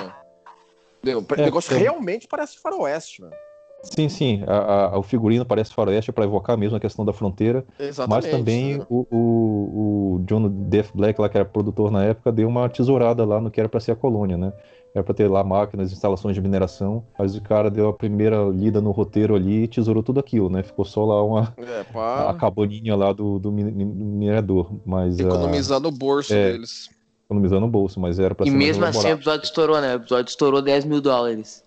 [1.29, 1.79] O É, negócio é.
[1.79, 3.35] realmente parece faroeste, velho.
[3.83, 4.43] Sim, sim.
[4.47, 7.65] a- a- o figurino parece faroeste para evocar mesmo a questão da fronteira.
[7.79, 8.25] Exatamente.
[8.25, 8.87] Mas também né?
[8.89, 13.25] o, o, o John Death Black, lá que era produtor na época, deu uma tesourada
[13.25, 14.53] lá no que era para ser a colônia, né?
[14.95, 17.05] Era para ter lá máquinas, instalações de mineração.
[17.19, 20.63] Mas o cara deu a primeira lida no roteiro ali e tesourou tudo aquilo, né?
[20.63, 24.73] Ficou só lá uma, É, a cabaninha lá do, do mi- mi- minerador.
[24.85, 26.53] Mas ah, economizar no bolso é.
[26.53, 26.89] deles.
[27.27, 29.93] economizando no bolso, mas era para E mesmo assim o episódio estourou, né?
[29.95, 31.63] O episódio estourou 10 mil dólares.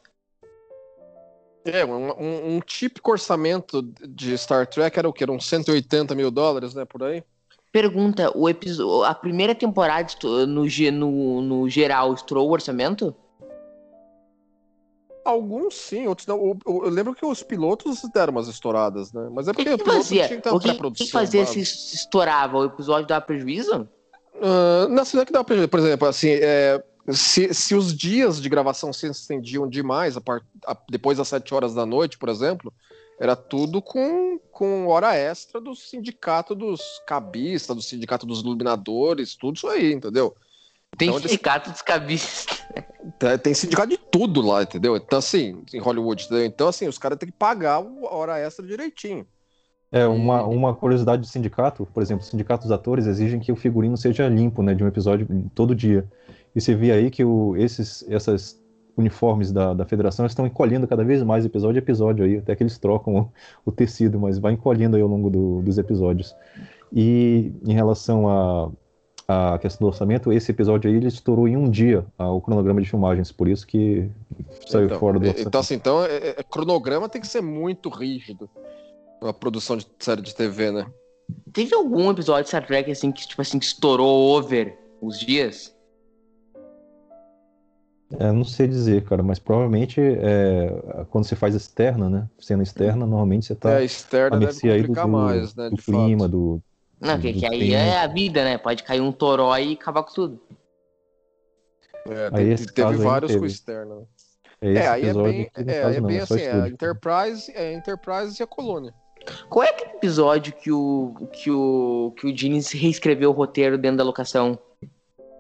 [1.66, 5.24] É, um, um- um típico orçamento de Star Trek era o quê?
[5.24, 6.86] Era uns 180 mil dólares, né?
[6.86, 7.24] Por aí.
[7.72, 10.08] Pergunta, o episódio, a primeira temporada
[10.48, 13.16] no, no, no geral estourou o orçamento?
[15.24, 16.38] Alguns sim, outros não.
[16.40, 19.30] O- o- Eu lembro que os pilotos deram umas estouradas, né?
[19.32, 20.28] Mas é O que, porque que o piloto fazia?
[20.28, 21.08] tinha que uma O que, que pré-produção.
[21.08, 21.64] fazia básica.
[21.66, 22.58] se estourava?
[22.58, 23.88] O episódio dava prejuízo?
[24.42, 27.96] Ah, não, assim, não é que dá pra, por exemplo, assim, é, se, se os
[27.96, 32.18] dias de gravação se estendiam demais, a par- a- depois das 7 horas da noite,
[32.18, 32.74] por exemplo,
[33.20, 39.56] era tudo com, com hora extra do sindicato dos cabistas, do sindicato dos iluminadores, tudo
[39.58, 40.36] isso aí, entendeu?
[40.98, 42.46] Tem Então, eles- sindicato dos cabistas.
[43.18, 44.96] Tem, tem sindicato de tudo lá, entendeu?
[44.96, 46.46] Então, assim, em Hollywood, entendeu?
[46.46, 49.26] Então, assim, os caras têm que pagar a hora extra direitinho.
[49.94, 53.58] É, uma, uma curiosidade do sindicato, por exemplo, o sindicato dos atores exigem que o
[53.58, 56.10] figurino seja limpo, né, de um episódio todo dia.
[56.56, 58.60] E você vê aí que o, esses essas
[58.98, 62.62] uniformes da, da federação estão encolhendo cada vez mais episódio a episódio aí, até que
[62.64, 66.36] eles trocam o, o tecido, mas vai encolhendo aí ao longo do- dos episódios.
[66.94, 68.70] E em relação à
[69.28, 72.82] a, questão do orçamento, esse episódio aí ele estourou em um dia ah, o cronograma
[72.82, 74.10] de filmagens, por isso que
[74.68, 75.48] saiu então, fora do é- orçamento.
[75.48, 78.50] Então, assim, então, é- é- cronograma tem que ser muito rígido.
[79.22, 80.86] Uma produção de série de TV, né?
[81.54, 85.74] Teve algum episódio de Star Trek assim que, tipo assim, que estourou over os dias?
[88.20, 92.30] É, não sei dizer, cara, mas provavelmente é, quando você faz externa, né?
[92.40, 95.56] Cena externa, normalmente você É, tá a externa deve mercê aí do, complicar do- mais,
[95.56, 95.70] né?
[95.70, 96.32] do de clima, fato.
[96.32, 96.62] do.
[97.00, 97.74] Não, que, do que aí tempo.
[97.74, 98.58] é a vida, né?
[98.58, 100.40] Pode cair um toró e acabar com tudo.
[102.08, 103.52] É, Aí teve caso aí vários com teve.
[103.54, 103.96] externa.
[103.96, 104.02] né?
[104.62, 106.68] É É, aí é bem, é, aí caso, é bem é assim, é a.
[106.68, 108.94] Enterprise, é a Enterprise e a Colônia.
[109.50, 113.98] Qual é aquele episódio que o que o que o Gene reescreveu o roteiro dentro
[113.98, 114.58] da locação?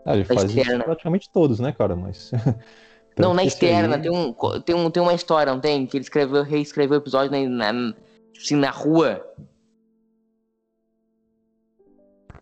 [0.05, 0.83] Ah, ele faz externa.
[0.83, 1.95] praticamente todos, né, cara?
[1.95, 2.31] Mas.
[3.17, 5.85] não, na externa, aí- tem, um, tem, um, tem uma história, não tem?
[5.85, 7.93] Que ele escreveu, reescreveu o episódio na, na-
[8.35, 9.23] assim, na rua.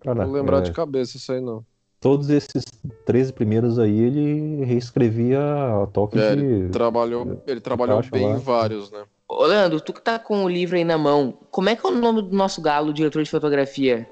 [0.02, 1.66] Cara, Não lembrar é, de cabeça isso aí, não.
[2.00, 2.64] todos esses
[3.06, 5.40] 13 primeiros aí, ele reescrevia
[5.84, 6.70] a toque É, de.
[6.70, 8.36] Trabalhou, ele trabalhou caixa bem lá.
[8.36, 9.04] em vários, né?
[9.28, 11.90] Ô, Leandro, tu que tá com o livro aí na mão, como é que é
[11.90, 14.10] o nome do nosso galo, diretor de fotografia?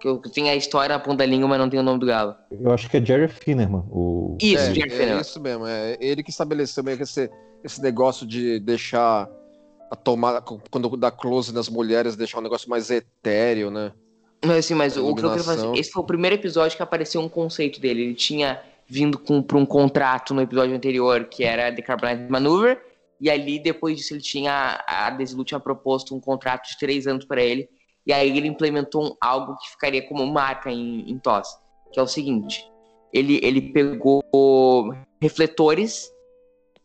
[0.00, 2.06] Que eu tenho a história na ponta da língua, mas não tenho o nome do
[2.06, 2.34] galo.
[2.50, 4.36] Eu acho que é Jerry Finnerman, o.
[4.40, 5.20] Isso, é, Jerry é Fenner.
[5.20, 5.66] isso mesmo.
[5.66, 7.30] É ele que estabeleceu meio que esse,
[7.64, 9.28] esse negócio de deixar
[9.90, 13.92] a tomada, quando dá close nas mulheres, deixar um negócio mais etéreo, né?
[14.44, 15.74] Mas assim, mas o que eu quero fazer, Iluminação.
[15.74, 18.02] esse foi o primeiro episódio que apareceu um conceito dele.
[18.02, 22.80] Ele tinha vindo com, pra um contrato no episódio anterior, que era Decarbonized Maneuver,
[23.20, 27.24] e ali, depois disso, ele tinha, a Desilu tinha proposto um contrato de três anos
[27.24, 27.68] para ele,
[28.06, 31.48] e aí ele implementou um- algo que ficaria como marca em, em TOS,
[31.92, 32.64] que é o seguinte,
[33.12, 34.22] ele, ele pegou
[35.20, 36.10] refletores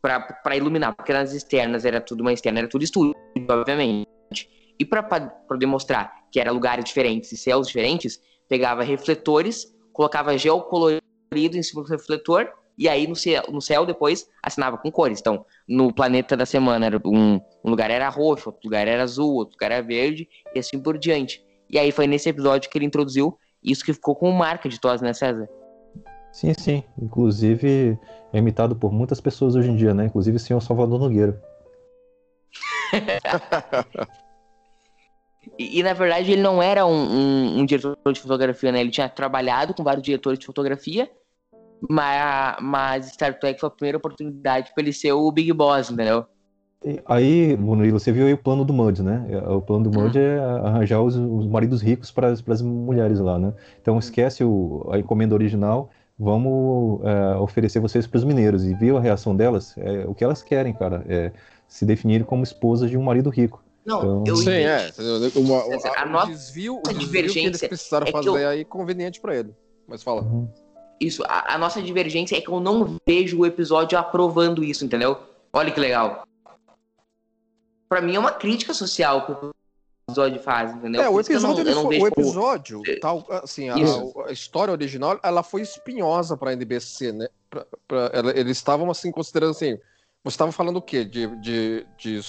[0.00, 3.14] para iluminar, porque nas externas era tudo uma externa, era tudo estúdio,
[3.48, 4.08] obviamente.
[4.78, 5.06] E para
[5.58, 11.02] demonstrar que era lugares diferentes e céus diferentes, pegava refletores, colocava gel colorido
[11.56, 15.20] em cima do refletor, e aí no céu, no céu depois assinava com cores.
[15.20, 19.34] Então, no planeta da semana, era um, um lugar era roxo, outro lugar era azul,
[19.34, 21.44] outro lugar era verde, e assim por diante.
[21.70, 25.00] E aí foi nesse episódio que ele introduziu isso que ficou como marca de TOS,
[25.00, 25.48] né, César?
[26.32, 26.82] Sim, sim.
[27.00, 27.98] Inclusive
[28.32, 30.06] é imitado por muitas pessoas hoje em dia, né?
[30.06, 31.40] Inclusive o senhor Salvador Nogueira.
[35.58, 38.80] E, e, na verdade ele não era um, um- um diretor de fotografia, né?
[38.80, 41.10] Ele tinha trabalhado com vários diretores de fotografia,
[41.88, 46.26] mas, mas Star Trek foi a primeira oportunidade para ele ser o Big Boss, entendeu?
[47.06, 49.24] Aí, Murilo, você viu aí o plano do Mud, né?
[49.30, 53.38] É, O plano do Mud é arranjar os, os maridos ricos para as mulheres lá,
[53.38, 53.54] né?
[53.80, 58.64] Então esquece o, a encomenda original, vamos é, oferecer vocês para os mineiros.
[58.66, 59.76] E viu a reação delas?
[59.78, 61.30] É, o que elas querem, cara, é
[61.68, 63.62] se definirem como esposas de um marido rico.
[63.86, 64.88] Não, Então- eu Sim, é.
[64.88, 65.38] entendi.
[65.38, 68.64] Uma, A o nossa desvio, o desvio que eles precisaram é que fazer eu- aí
[68.64, 69.54] conveniente pra ele.
[69.86, 70.22] Mas fala.
[70.22, 70.48] Uhum.
[71.06, 75.18] Isso, a, a nossa divergência é que eu não vejo o episódio aprovando isso, entendeu?
[75.52, 76.26] Olha que legal.
[77.88, 79.50] Pra mim é uma crítica social que o
[80.08, 81.02] episódio faz, entendeu?
[81.02, 83.74] É, o episódio, não, foi- o como- episódio, tal, assim, a,
[84.28, 87.28] a história original, ela foi espinhosa pra NBC, né?
[87.50, 89.76] Pra- pra- ela- eles estavam, assim, considerando, assim,
[90.24, 91.04] você estava falando o quê?
[91.04, 92.20] De, de, de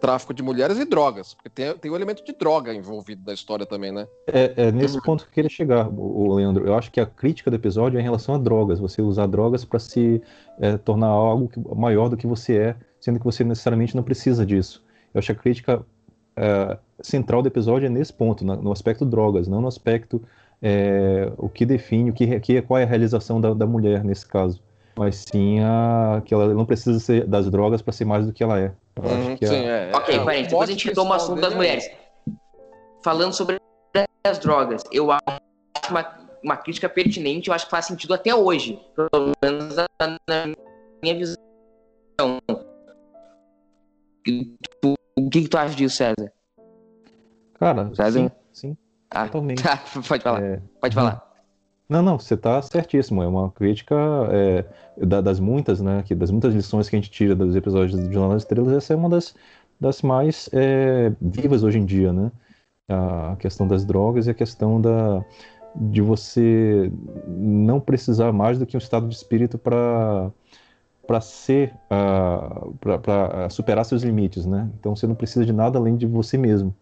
[0.00, 3.66] tráfico de mulheres e drogas, porque tem, tem o elemento de droga envolvido na história
[3.66, 4.06] também, né?
[4.26, 6.66] É, é nesse ponto que eu queria chegar, o, Leandro.
[6.66, 8.78] Eu acho que a crítica do episódio é em relação a drogas.
[8.78, 10.22] Você usar drogas para se
[10.60, 14.44] é, tornar algo que- maior do que você é, sendo que você necessariamente não precisa
[14.44, 14.84] disso.
[15.12, 15.86] Eu acho que a crítica
[16.36, 20.22] é, central do episódio é nesse ponto, no aspecto drogas, não no aspecto
[20.60, 24.26] é, o que define, o que, que, qual é a realização da, da mulher nesse
[24.26, 24.62] caso.
[24.98, 28.42] Mas sim a, que ela não precisa ser das drogas para ser mais do que
[28.42, 28.72] ela é.
[28.96, 29.92] Eu Uhum, acho que a- sim, é.
[29.94, 31.90] Ok, é, parente, depois a gente retoma o assunto das é- mulheres.
[33.04, 33.56] Falando sobre
[34.26, 35.22] as drogas, eu acho
[35.90, 39.86] uma, uma crítica pertinente, eu acho que faz sentido até hoje, pelo menos na,
[40.28, 40.54] na
[41.02, 41.36] minha visão.
[44.24, 46.32] Tu- o que, que tu acha disso, César?
[47.54, 48.32] Cara, César?
[48.52, 48.76] sim, sim,
[49.10, 49.62] Ah, totalmente.
[49.62, 49.76] tá,
[50.08, 51.25] pode falar, É, pode falar.
[51.88, 53.22] Não, não, você está certíssimo.
[53.22, 53.94] É uma crítica
[54.30, 54.64] é,
[55.06, 56.02] da- das muitas, né?
[56.04, 58.92] Que, das muitas lições que a gente tira dos episódios de Jornal das Estrelas, essa
[58.92, 59.34] é uma das,
[59.80, 62.30] das mais é, vivas hoje em dia, né?
[62.88, 65.24] A questão das drogas e a questão da,
[65.74, 66.90] de você
[67.26, 70.30] não precisar mais do que um estado de espírito para
[71.06, 74.68] para ser, para superar seus limites, né?
[74.80, 76.74] Então você não precisa de nada além de você mesmo.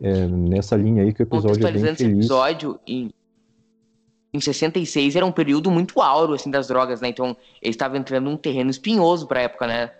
[0.00, 2.16] É nessa linha aí que o episódio é bem Contextualizando esse feliz.
[2.24, 3.10] episódio, em,
[4.32, 7.08] em 66 era um período muito áureo, assim, das drogas, né?
[7.08, 9.90] Então, eles estavam entrando num terreno espinhoso pra época, né?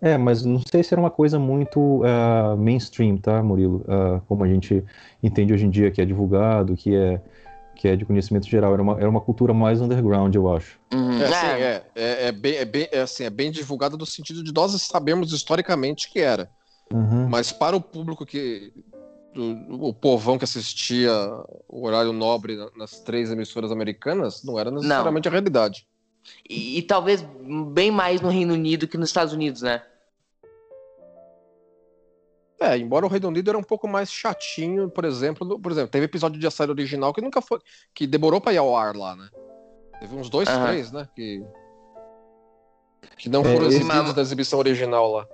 [0.00, 3.84] É, mas não sei se era uma coisa muito ah, mainstream, tá, Murilo?
[3.88, 4.84] Ah, como a gente
[5.22, 7.20] entende hoje em dia, que é divulgado, que é,
[7.74, 8.72] que é de conhecimento geral.
[8.72, 10.78] Era uma, era uma cultura mais underground, eu acho.
[10.92, 11.20] Uhum.
[11.20, 14.06] É, É, assim, é, é, é bem, é, bem, é, assim, é bem divulgado no
[14.06, 16.50] sentido de nós sabemos historicamente que era.
[16.92, 17.28] Uhum.
[17.28, 18.72] Mas para o público que.
[19.38, 21.12] O povão que assistia
[21.68, 25.86] o horário nobre na- nas três emissoras americanas, não era necessariamente a realidade.
[26.48, 27.24] E, e talvez
[27.72, 29.82] bem mais no Reino Unido que nos Estados Unidos, né?
[32.58, 35.90] É, embora o Reino Unido era um pouco mais chatinho, por exemplo, no- por exemplo,
[35.90, 37.58] teve episódio de série original que nunca foi.
[37.94, 39.28] que demorou pra ir ao ar lá, né?
[40.00, 41.06] Teve uns dois, três, né?
[41.14, 41.44] Que.
[43.18, 45.26] Que não É, foram esse- exibidos da exibição original lá.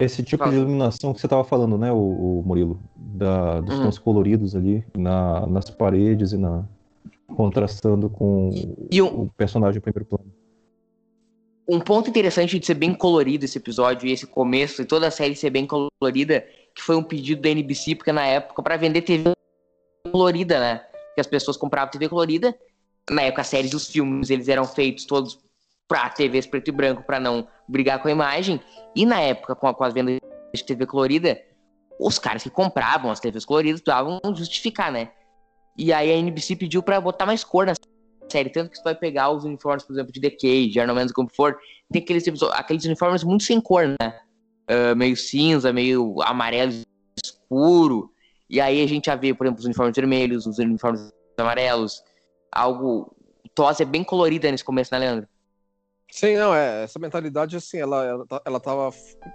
[0.00, 0.50] Esse tipo Fala.
[0.52, 1.96] de iluminação que você estava falando, né, o,
[2.40, 2.80] o Murilo?
[2.96, 3.84] Da, dos Uhum.
[3.84, 6.64] tons coloridos ali na, nas paredes e na
[7.36, 8.50] contrastando com
[8.90, 10.32] E um, o personagem em primeiro plano.
[11.68, 15.10] um ponto interessante de ser bem colorido esse episódio e esse começo e toda a
[15.10, 19.02] série ser bem colorida, que foi um pedido da NBC, porque na época, pra vender
[19.02, 19.30] TV
[20.10, 20.78] colorida, né?
[21.14, 22.56] Que as pessoas compravam TV colorida.
[23.10, 25.38] Na época, as séries e os filmes, eles eram feitos todos
[25.90, 28.60] pra TVs preto e branco, pra não brigar com a imagem.
[28.94, 30.20] E na época, com, a, com as vendas
[30.54, 31.36] de TV colorida,
[31.98, 35.10] os caras que compravam as TVs coloridas precisavam justificar, né?
[35.76, 37.72] E aí a NBC pediu pra botar mais cor na
[38.30, 41.28] série, tanto que você vai pegar os uniformes, por exemplo, de Cage, Arnold Mendes como
[41.28, 41.58] for,
[41.92, 44.20] tem aqueles, aqueles uniformes muito sem cor, né?
[44.68, 46.72] Ah, meio cinza, meio amarelo
[47.20, 48.12] escuro.
[48.48, 52.00] E aí a gente já vê, por exemplo, os uniformes vermelhos, os uniformes amarelos,
[52.52, 53.12] algo.
[53.52, 55.28] Tosse é bem colorida nesse começo, né, Leandro?
[56.10, 56.84] Sim, não, é.
[56.84, 58.90] Essa mentalidade, assim, ela, ela, tá- tava.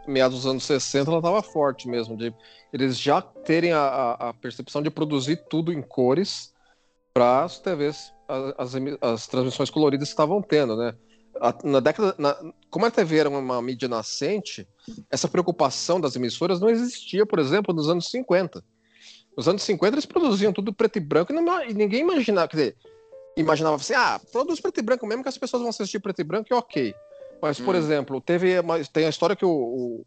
[0.07, 2.17] Meados dos anos 60, ela tava forte mesmo.
[2.17, 2.33] De
[2.73, 6.53] eles já terem a, a, a percepção de produzir tudo em cores
[7.13, 8.11] para as TVs,
[8.57, 10.93] as, as transmissões coloridas que estavam tendo, né?
[11.39, 12.13] A- na década.
[12.17, 12.37] na-
[12.69, 14.67] como a TV era uma, uma mídia nascente,
[15.09, 18.61] essa preocupação das emissoras não existia, por exemplo, nos anos 50.
[19.37, 22.47] Nos anos 50 eles produziam tudo preto e branco e, não- e ninguém imaginava.
[22.49, 22.75] Quer dizer,
[23.35, 26.23] imaginava assim, ah, produz preto e branco mesmo que as pessoas vão assistir preto e
[26.23, 26.93] branco e ok.
[27.41, 27.77] Mas, por Hum.
[27.77, 29.49] exemplo, teve uma, tem a história que o,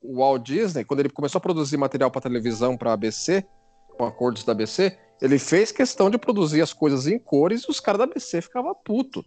[0.02, 3.44] o- Walt Disney, quando ele começou a produzir material para televisão para ABC,
[3.96, 7.80] com acordos da ABC, ele fez questão de produzir as coisas em cores e os
[7.80, 9.24] caras da ABC ficavam puto.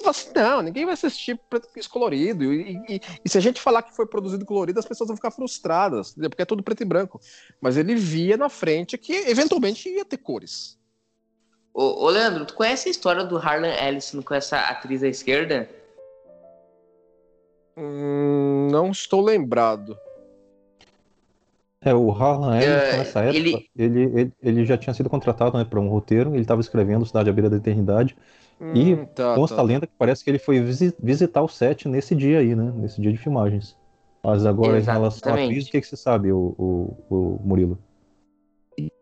[0.00, 2.52] Falava assim, não, ninguém vai assistir preto e colorido.
[2.52, 5.30] E, e- e se a gente falar que foi produzido colorido, as pessoas vão ficar
[5.30, 7.20] frustradas, porque é tudo preto e branco.
[7.60, 10.76] Mas ele via na frente que eventualmente ia ter cores.
[11.74, 15.68] Ô, ô, Leandro, tu conhece a história do Harlan Ellison com essa atriz à esquerda?
[17.76, 19.98] Hum, não estou lembrado.
[21.82, 25.58] É, o Harlan Ellison, É, nessa época, ele- ele, ele, ele já tinha sido contratado
[25.58, 28.16] né, para um roteiro, ele estava escrevendo Cidade à Beira da Eternidade,
[28.72, 29.62] E Hum, tá, consta tá.
[29.62, 32.72] a lenda que parece que ele foi visi- visitar o set nesse dia aí, né?
[32.76, 33.76] Nesse dia de filmagens.
[34.22, 35.44] Mas agora, em relação à Exatamente.
[35.50, 37.76] atriz, o que, que você sabe, o, o, o Murilo?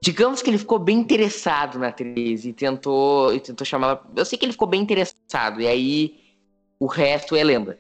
[0.02, 4.04] Digamos que ele ficou bem interessado na atriz e tentou, e tentou chamar.
[4.16, 6.20] Eu sei que ele ficou bem interessado, e aí
[6.78, 7.78] o resto é lenda.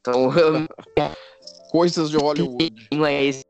[0.00, 0.30] Então
[1.70, 2.72] Coisas de Hollywood.
[2.92, 3.42] não é esse.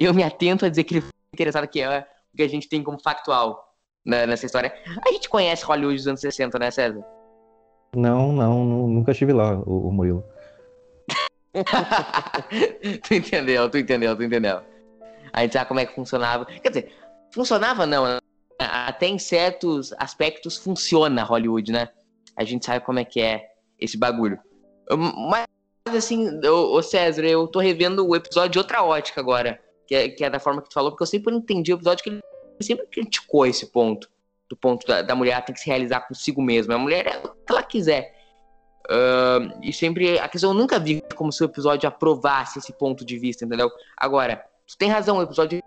[0.00, 2.68] Eu me atento a dizer que ele ficou interessado, que é o que a gente
[2.68, 4.74] tem como factual né, nessa história.
[5.06, 7.04] A gente conhece Hollywood dos anos 60, né, César?
[7.94, 10.24] Não, não, nu- nunca estive lá, o, o Murilo.
[13.02, 14.60] tu entendeu, tu entendeu, tu entendeu.
[15.36, 16.46] A gente sabe como é que funcionava.
[16.46, 16.92] Quer dizer,
[17.30, 18.18] funcionava não, né?
[18.58, 21.90] Até em certos aspectos funciona Hollywood, né?
[22.34, 23.46] A gente sabe como é que é
[23.78, 24.40] esse bagulho.
[25.28, 25.46] Mas,
[25.94, 29.60] assim, ô César, eu tô revendo o episódio de outra ótica agora.
[29.86, 32.02] Que é, que é da forma que tu falou, porque eu sempre entendi o episódio
[32.02, 32.20] que ele
[32.60, 34.08] sempre criticou esse ponto.
[34.48, 36.76] Do ponto da, da mulher ter que se realizar consigo mesma.
[36.76, 38.16] A mulher é o que ela quiser.
[38.88, 40.18] Ahn, e sempre.
[40.18, 43.70] A questão eu nunca vi como se o episódio aprovasse esse ponto de vista, entendeu?
[43.96, 45.62] Agora, tu tem razão, o episódio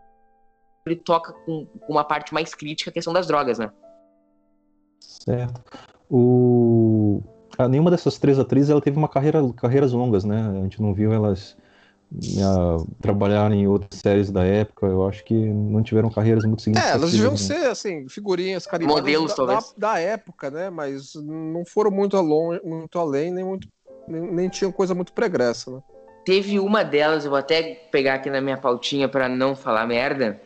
[0.85, 3.71] ele toca com, uma parte mais crítica a questão das drogas, né?
[4.99, 5.61] Certo.
[6.09, 7.21] O...
[7.57, 10.49] ah, nenhuma dessas três atrizes ela teve uma carreira, carreiras longas, né?
[10.49, 11.55] A gente não viu elas
[13.01, 14.87] trabalharem em outras séries da época.
[14.87, 17.01] Eu acho que não tiveram carreiras muito É, significativas.
[17.01, 17.37] elas deviam né?
[17.37, 19.73] ser, assim, figurinhas carimbadas Modelos, da, da, talvez.
[19.77, 20.69] da época, né?
[20.69, 23.67] Mas não foram muito, alon, muito além, nem, muito,
[24.07, 25.83] nem, nem tinham coisa muito pregressa, né?
[26.25, 30.39] Teve uma delas, eu vou até pegar aqui na minha pautinha pra não falar merda.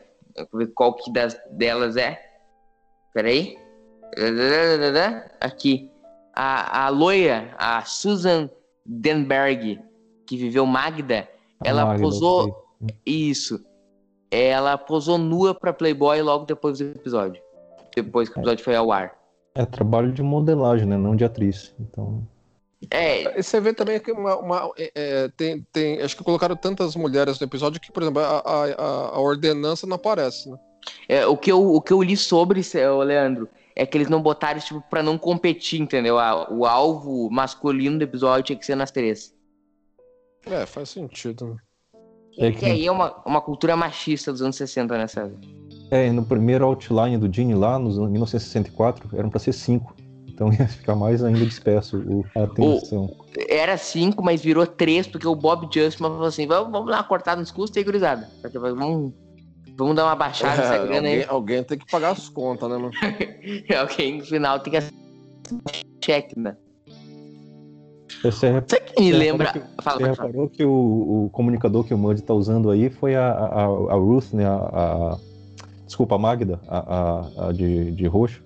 [0.53, 2.21] Ver qual que das, delas é.
[3.13, 3.57] Peraí.
[5.39, 5.89] Aqui.
[6.35, 8.49] A, a loira, a Susan
[8.85, 9.79] Denberg,
[10.25, 11.27] que viveu Magda,
[11.63, 12.63] ela Magda, posou-.
[13.05, 13.63] Isso.
[14.31, 17.41] Ela posou nua pra Playboy logo depois do episódio.
[17.95, 19.15] Depois que o episódio foi ao ar.
[19.53, 20.97] É trabalho de modelagem, né?
[20.97, 21.75] Não de atriz.
[21.79, 22.27] Então,
[22.91, 26.01] É, E você vê também que uma, uma- é, é, tem, tem.
[26.01, 28.73] Acho que colocaram tantas mulheres no episódio que, por exemplo, a, a,
[29.15, 30.57] a- ordenança não aparece, né?
[31.07, 34.21] é, o, que eu, o que eu li sobre, ô, Leandro, é que eles não
[34.21, 36.19] botaram isso tipo, pra não competir, entendeu?
[36.19, 39.33] A- o alvo masculino do episódio tinha que ser nas três.
[40.45, 41.45] É, faz sentido.
[41.47, 41.55] Né?
[42.37, 45.37] É que que- aí é uma, uma cultura machista dos anos 60, né, César?
[45.91, 49.95] é, no primeiro outline do Gene lá, nos anos 1964, eram para ser cinco.
[50.33, 53.09] Então ia ficar mais ainda disperso o, a atenção.
[53.47, 57.03] Era cinco, mas virou três, porque o Bob Justman falou assim: vamos, vamos dar uma
[57.03, 58.29] cortada nos custos aí, gurizada.
[58.53, 59.13] Vamos,
[59.77, 61.13] vamos dar uma baixada nessa É, grana aí.
[61.23, 62.91] alguém, alguém tem que pagar as contas, né, mano?
[63.79, 64.79] Alguém no final tem que
[66.03, 66.55] cheque, né?
[68.23, 69.47] Você, rep- Sabe que me você lembra.
[69.47, 72.89] reparou que- Fala, você reparou que o, o comunicador que o Mud está usando aí
[72.89, 74.45] foi a, a, a Ruth, né?
[74.45, 75.17] A, a-
[75.85, 78.41] desculpa, a Magda, a, a- a de, de roxo,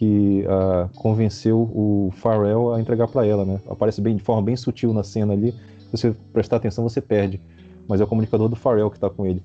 [0.00, 3.60] que ah, convenceu o Pharrell a entregar para ela, né?
[3.68, 5.52] Aparece bem, de forma bem sutil na cena ali.
[5.52, 7.38] Se você prestar atenção, você perde.
[7.86, 9.42] Mas é o comunicador do Pharrell que tá com ele.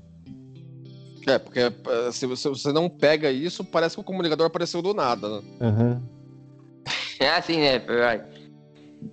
[1.27, 1.73] É, porque é,
[2.13, 5.41] se você, não pega isso, parece que o comunicador apareceu do nada, né?
[5.59, 6.01] Aham.
[7.19, 7.79] É assim, né?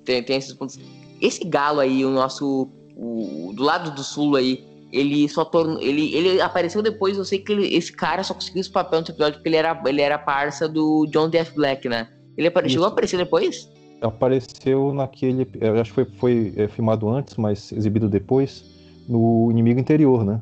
[0.04, 0.78] Tem, tem esses pontos.
[1.20, 2.68] Esse galo aí, o nosso.
[2.96, 5.80] o- do lado do sul aí, ele só tornou.
[5.80, 9.12] Ele, ele apareceu depois, eu sei que ele- esse cara só conseguiu esse papel nesse
[9.12, 12.08] episódio porque ele era, ele era parça do John Death Black, né?
[12.36, 13.68] Ele apare, chegou a aparecer depois?
[14.00, 15.48] Apareceu naquele.
[15.60, 18.64] Eu acho que foi, foi é, filmado antes, mas exibido depois,
[19.08, 20.40] no Inimigo Interior, né?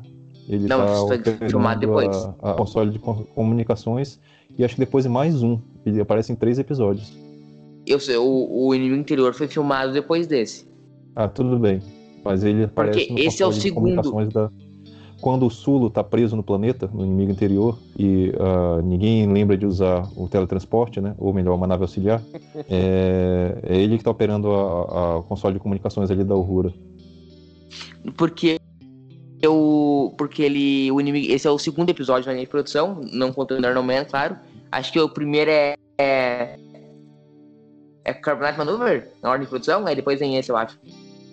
[0.49, 2.15] Ele Não, tá foi filmado depois.
[2.41, 4.19] A, a console de com- comunicações
[4.57, 5.59] e acho que depois em mais um.
[5.85, 7.11] Ele aparece em três episódios.
[7.87, 10.67] Eu sei, o, o Inimigo Interior foi filmado depois desse.
[11.15, 11.81] Ah, tudo bem.
[12.23, 14.01] Mas ele aparece no esse é o segundo.
[14.31, 14.49] da.
[15.21, 19.67] Quando o Sulo tá preso no planeta, no inimigo interior, e ah, ninguém lembra de
[19.67, 21.13] usar o teletransporte, né?
[21.19, 22.23] Ou melhor, uma nave auxiliar,
[22.67, 26.73] é, é ele que tá operando a, a console de comunicações ali da Uhura.
[28.17, 28.59] Porque
[29.41, 30.13] eu.
[30.17, 30.91] Porque ele.
[30.91, 34.05] O inimigo, esse é o segundo episódio na linha de produção, não contando Iron Man,
[34.05, 34.35] claro.
[34.71, 35.75] Acho que o primeiro é.
[35.99, 36.57] É,
[38.05, 40.79] é Carbonite Maneuver, na ordem de produção, aí depois vem esse, eu acho.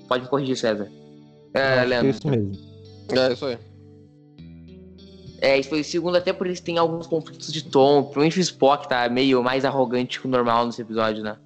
[0.09, 0.91] Pode me corrigir, César.
[1.55, 2.11] É, é Leandro.
[2.11, 2.53] isso mesmo.
[3.11, 3.59] É, isso aí.
[5.41, 8.03] É, esse foi o segundo, até por isso tem alguns conflitos de tom.
[8.03, 11.37] Principalmente o Spock tá meio mais arrogante que o normal nesse episódio, né?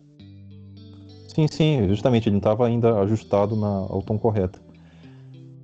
[1.29, 4.61] Sim, sim, justamente, ele não estava ainda ajustado na, ao tom correto.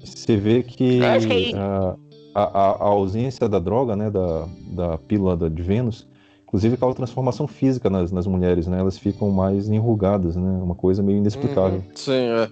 [0.03, 1.97] Você vê que que aí- a,
[2.35, 6.07] a- a ausência da droga, né, da, da pílula de Vênus,
[6.43, 8.79] inclusive causa transformação física nas, nas mulheres, né?
[8.79, 10.59] Elas ficam mais enrugadas, né?
[10.63, 11.81] Uma coisa meio inexplicável.
[11.81, 11.95] Uhum.
[11.95, 12.51] Sim, é.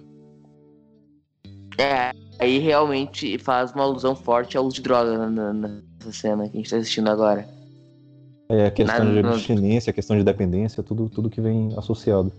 [1.79, 6.61] É, aí realmente faz uma alusão forte ao uso de droga nessa cena que a
[6.61, 7.47] gente tá assistindo agora.
[8.49, 12.33] É, a questão Na- de abstinência, a questão de dependência, tudo, tudo que vem associado.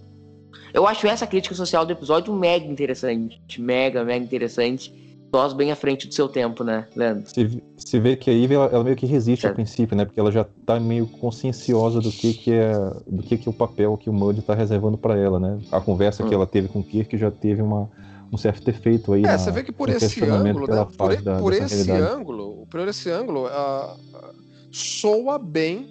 [0.74, 3.40] Eu acho essa crítica social do episódio mega interessante.
[3.60, 4.94] Mega, mega interessante.
[5.34, 7.30] Só bem à frente do seu tempo, né, Leandro?
[7.30, 9.52] Se, se vê que a Eve, ela, ela meio que resiste Certo.
[9.52, 10.06] ao princípio, né?
[10.06, 12.72] Porque ela já tá meio conscienciosa do que que é,
[13.06, 15.60] do que que é o papel que o Muddy tá reservando para ela, né?
[15.70, 16.30] A conversa Hum.
[16.30, 17.90] que ela teve com o Kirk já teve uma,
[18.32, 20.86] um certo efeito aí É, na- você vê que por esse ângulo, né?
[20.98, 22.14] Por, e- da- por esse realidade.
[22.20, 24.34] ângulo, por esse ângulo, a- a-
[24.72, 25.90] soa bem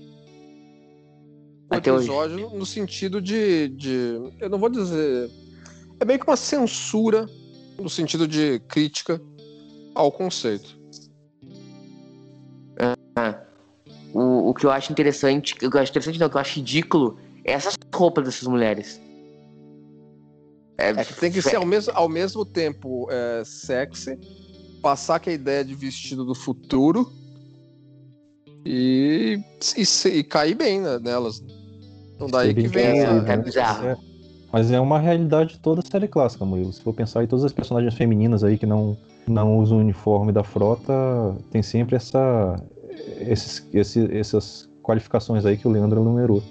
[1.70, 2.06] o Até hoje.
[2.08, 4.32] episódio no sentido de, de.
[4.38, 5.30] Eu não vou dizer.
[5.98, 7.26] É meio que uma censura
[7.80, 9.20] no sentido de crítica
[9.94, 10.76] ao conceito.
[14.14, 16.40] O, o que eu acho interessante, o que eu acho interessante não, o que eu
[16.40, 19.00] acho ridículo é essas roupas dessas mulheres.
[20.78, 24.18] É que tem que ser ao mesmo, ao mesmo tempo é, sexy,
[24.82, 27.10] passar que a ideia de vestido do futuro
[28.64, 29.38] e,
[29.76, 31.42] e, e cair bem né, nelas.
[32.14, 33.22] Então daí que vem É, essa.
[33.24, 33.86] tá bizarro.
[33.86, 33.96] É,
[34.52, 36.72] mas é uma realidade de toda a série clássica, Murilo.
[36.72, 38.96] Se for pensar em todas as personagens femininas aí que não,
[39.26, 40.92] não usam o uniforme da frota,
[41.50, 42.62] tem sempre essa,
[43.20, 46.42] esses, esse- essas qualificações aí que o Leandro numerou.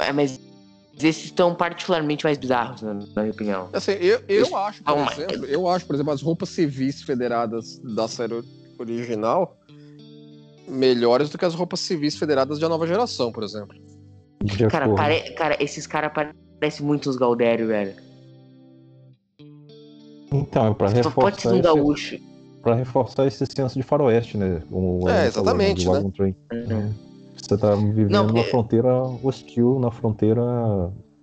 [0.00, 0.38] É, mas
[1.00, 3.68] esses estão particularmente mais bizarros, né, na minha opinião.
[3.72, 5.12] Assim, eu, eu acho, por Calma.
[5.12, 8.42] exemplo, eu acho, por exemplo, as roupas civis federadas da série
[8.78, 9.56] original
[10.66, 13.76] melhores do que as roupas civis federadas da nova geração, por exemplo.
[14.70, 16.12] Cara, pare- cara esses caras
[16.60, 17.94] parecem muito os Galdério, velho.
[20.32, 22.18] Então, é pra Só pode ser reforçar, um esse, gaúcho.
[22.62, 24.62] pra reforçar esse senso de faroeste, né?
[24.70, 26.10] Como É, exatamente, do né?
[26.14, 26.34] Train.
[27.40, 30.42] Você tá vivendo Não, porque- fronteira hostil, na fronteira.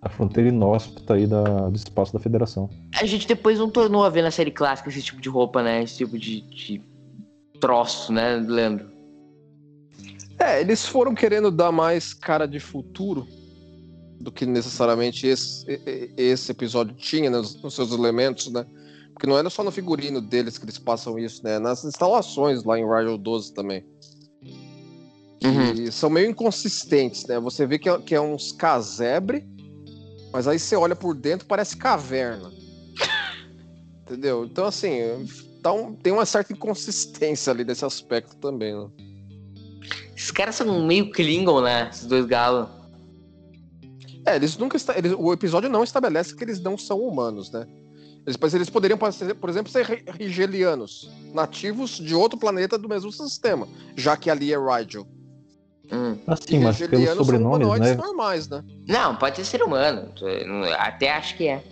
[0.02, 2.70] A fronteira inóspita aí da, do espaço da federação.
[2.96, 5.82] A gente depois não tornou a ver na série clássica esse tipo de roupa, né?
[5.82, 6.82] Esse tipo de, de
[7.60, 8.86] troço, né, Leandro?
[10.38, 13.26] É, eles foram querendo dar mais cara de futuro
[14.20, 15.66] do que necessariamente esse,
[16.18, 18.64] esse episódio tinha né, nos, nos seus elementos, né?
[19.14, 21.58] Porque não era só no figurino deles que eles passam isso, né?
[21.58, 23.84] Nas instalações lá em Rigel 12 também.
[25.40, 25.92] Que Uhum.
[25.92, 27.40] são meio inconsistentes, né?
[27.40, 29.46] Você vê que é, que é uns casebre,
[30.32, 32.52] mas aí você olha por dentro parece caverna.
[34.06, 34.46] Entendeu?
[34.46, 35.00] Então, assim,
[35.62, 38.88] tá um- tem uma certa inconsistência ali nesse aspecto também, né?
[40.16, 41.90] Esses caras são meio Klingon, né?
[41.92, 42.70] Esses dois galos.
[44.26, 44.78] É, eles nunca.
[44.78, 47.68] esta- eles- o episódio não estabelece que eles não são humanos, né?
[48.26, 53.12] Eles, mas eles poderiam, por exemplo, ser ri- rigelianos, nativos de outro planeta do mesmo
[53.12, 55.06] sistema, já que ali é Rigel.
[55.92, 56.18] Hum.
[56.28, 57.96] Assim, mas pelos sobrenomes, né?
[57.96, 58.64] normais, né?
[58.88, 60.10] Não, pode ser ser humano.
[60.80, 61.64] Até acho que é.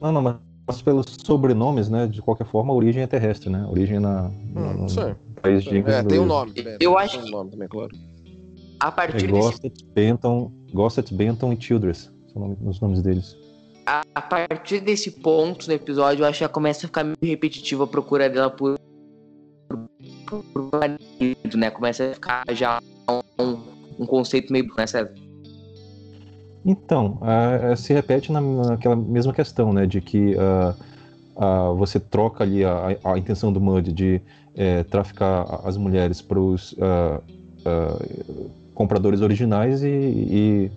[0.00, 2.06] Não, não, mas, mas pelos sobrenomes, né?
[2.06, 3.64] De qualquer forma, a origem é terrestre, né?
[3.66, 4.86] A origem na, no, Hum,
[5.34, 6.52] no país de É, tem um nome.
[6.80, 6.98] Eu né?
[6.98, 7.90] acho Tem um que- nome também, claro.
[8.80, 12.10] A É partir desse Gossett, Benton, Gossett, Benton e Childress.
[12.32, 13.36] São os nomes deles.
[13.86, 17.16] a, a partir desse ponto no episódio, eu acho que já começa a ficar meio
[17.22, 18.76] repetitiva a procura dela por,
[21.56, 21.70] né?
[21.70, 22.80] Começa a ficar já
[23.38, 23.58] um,
[23.98, 25.12] um conceito meio, né, César?
[26.64, 29.86] Então, ah, se repete na, naquela mesma questão, né?
[29.86, 30.74] De que ah,
[31.36, 34.20] ah, você troca ali a, a intenção do Mud de
[34.54, 36.74] eh, traficar as mulheres para os
[38.74, 40.70] compradores originais e, e,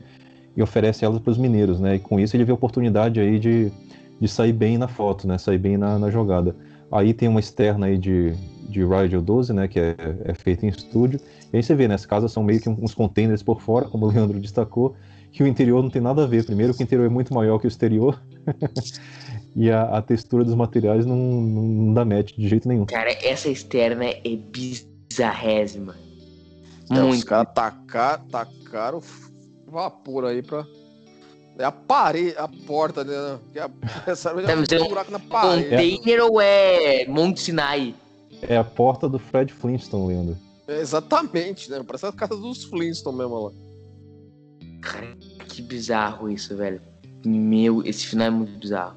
[0.56, 1.96] e oferece elas para os mineiros, né?
[1.96, 3.72] E com isso ele vê a oportunidade aí de,
[4.20, 5.38] de sair bem na foto, né?
[5.38, 6.56] Sair bem na, na jogada.
[6.92, 8.34] Aí tem uma externa aí de,
[8.68, 9.68] de Rigel 12, né?
[9.68, 9.96] Que é,
[10.26, 11.20] é feita em estúdio.
[11.52, 11.96] E aí você vê, né?
[11.96, 14.96] As casas são meio que uns containers por fora, como o Leandro destacou
[15.32, 16.46] que o interior não tem nada a ver.
[16.46, 18.20] Primeiro, que o interior é muito maior que o exterior.
[19.56, 22.86] e a, a textura dos materiais não, não, não dá match de jeito nenhum.
[22.86, 25.96] Cara, essa externa é bizarrésima.
[26.90, 27.26] Os Muito.
[27.26, 29.02] caras tacar, tacaram
[29.68, 30.66] vapor aí pra.
[31.60, 33.40] É a parede, a porta, né?
[33.52, 35.70] Que é é um buraco na parede.
[35.70, 37.94] Container ou é Monte Sinai?
[38.42, 40.38] É a porta do Fred Flintstone, Leandro.
[40.68, 41.82] É, exatamente, né?
[41.86, 43.52] Parece a casa dos Flintstone mesmo lá.
[44.82, 45.16] Cara,
[45.50, 46.82] que bizarro isso, velho.
[47.26, 48.96] Meu, esse final é muito bizarro.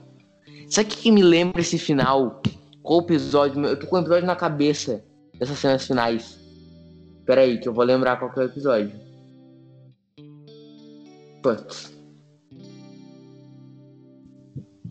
[0.69, 2.41] Sabe o que, que me lembra esse final?
[2.83, 3.65] Qual episódio?
[3.65, 5.03] Eu tô com o episódio na cabeça
[5.39, 6.39] dessas cenas finais.
[7.25, 8.93] Pera aí, que eu vou lembrar qual que é o episódio.
[11.43, 11.93] Putz.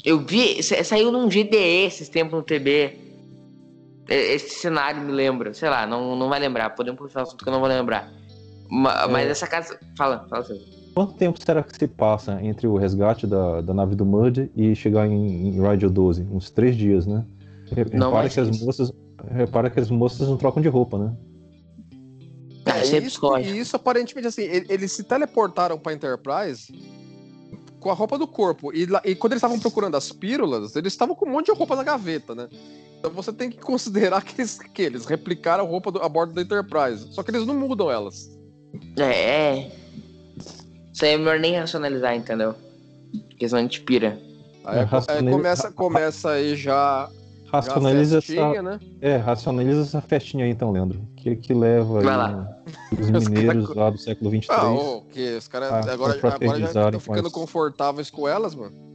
[0.04, 3.09] Eu vi, sa- saiu num GDE esses tempos no TB.
[4.10, 6.72] Esse cenário me lembra, sei lá, não, não vai lembrar.
[6.72, 8.12] Podemos puxar o assunto que eu não vou lembrar.
[8.70, 9.32] Ma- Mas É.
[9.32, 9.80] essa casa.
[9.97, 10.60] Fala, fala você.
[10.95, 14.76] Quanto tempo será que se passa entre o resgate da, da nave do Mud e
[14.76, 16.24] chegar em, em Rigel 12?
[16.32, 17.24] Uns três dias, né?
[17.93, 18.66] Não Repara que as isso.
[18.66, 18.91] moças.
[19.32, 21.14] Repara que as moças não trocam de roupa, né?
[22.66, 26.68] Ah, É, Isso é e isso, isso aparentemente assim, ele- eles se teleportaram pra Enterprise
[27.80, 28.74] com a roupa do corpo.
[28.74, 31.51] E, lá- e quando eles estavam procurando as pílulas, eles estavam com um monte de
[31.57, 32.47] roupa na gaveta, né?
[33.00, 36.34] Então você tem que considerar que eles, que eles replicaram a roupa do- a bordo
[36.34, 37.08] da Enterprise.
[37.14, 38.30] Só que eles não mudam elas.
[38.97, 39.72] É, é.
[40.93, 42.54] Isso aí é melhor nem racionalizar, entendeu?
[43.30, 44.20] Porque senão a gente pira.
[44.66, 47.10] Aí, É, aí racionaliza- começa, começa aí já,
[47.45, 48.80] já a Racionaliza festinha, essa, né?
[49.02, 51.02] é, racionaliza essa festinha aí então, Leandro.
[51.16, 52.47] Que, que leva aí lá.
[52.91, 54.45] os Os mineiros cara- lá do século XXIII.
[54.50, 58.89] Ah, ô, que os caras agora, agora já estão ficando confortáveis com elas, mano.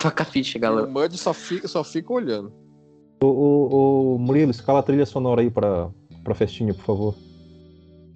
[0.00, 0.86] Toca a ficha, O galera.
[0.86, 2.52] Mud só fica, só fica olhando.
[3.22, 5.90] Ô, ô, ô, Murilo, escala a trilha sonora aí pra,
[6.24, 7.14] pra festinha, por favor.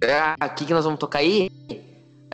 [0.03, 1.49] Ah, o que, que nós vamos tocar aí?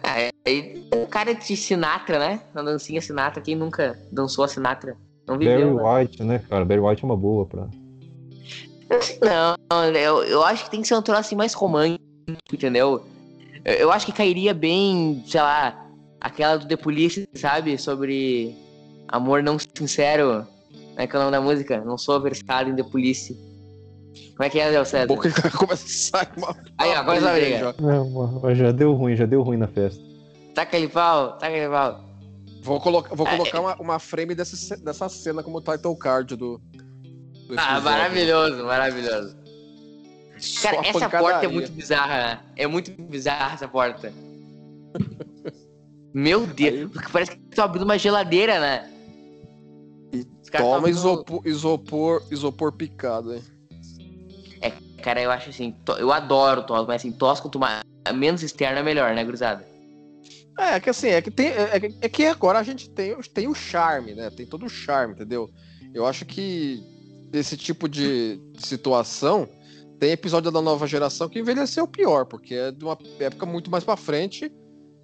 [0.02, 2.42] Ah, é, é o cara de Sinatra, né?
[2.54, 3.42] Na dancinha Sinatra.
[3.42, 4.96] Quem nunca dançou a Sinatra?
[5.28, 5.84] Não Barry viveu, né?
[5.84, 6.64] White, né, cara?
[6.64, 7.68] Barry White é uma boa pra.
[9.22, 12.02] Não, eu, eu acho que tem que ser um troço assim mais romântico,
[12.52, 13.06] entendeu?
[13.64, 15.88] Eu, eu acho que cairia bem, sei lá,
[16.20, 17.78] aquela do The Police, sabe?
[17.78, 18.56] Sobre
[19.12, 20.48] amor não sincero.
[20.72, 21.82] Como é que é o nome da música?
[21.84, 23.34] Não sou versado em The Police.
[24.32, 25.08] Como é que é, Léo César?
[25.08, 26.56] Boca começa a sair uma.
[26.78, 27.76] Aí, ó, começa a briga já.
[27.80, 30.02] Não, mas já deu ruim, já deu ruim na festa.
[30.54, 32.04] Taca ele pau, taca ele pau.
[32.62, 36.60] Vou, colocar, vou Ah, colocar uma, uma frame dessa, dessa cena como title card do.
[37.48, 39.36] do Ah, maravilhoso, maravilhoso.
[40.38, 42.40] Só Cara, essa porta é muito bizarra, né?
[42.58, 44.12] É muito bizarra essa porta.
[46.14, 48.91] Meu Deus, Aí- porque parece que tô abrindo uma geladeira, né?
[50.58, 53.44] Toma isopor, isopor, isopor picado, hein?
[55.02, 57.82] Cara, eu acho assim, to- eu adoro tos, mas assim, tos quanto mais,
[58.14, 59.68] menos externo é melhor, né, gurizada?
[60.60, 63.16] É, é que assim, é que, tem, é, que- é que agora a gente tem,
[63.34, 64.30] tem o charme, né?
[64.30, 65.50] Tem todo o charme, entendeu?
[65.94, 66.84] Eu acho que
[67.34, 69.50] esse tipo de situação
[70.00, 73.84] tem episódio da nova geração que envelheceu pior, porque é de uma época muito mais
[73.84, 74.52] pra frente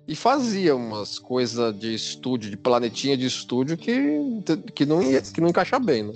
[0.07, 4.19] e fazia umas coisas de estúdio, de planetinha de estúdio que,
[4.73, 6.13] que, não, ia, que não encaixa bem, né?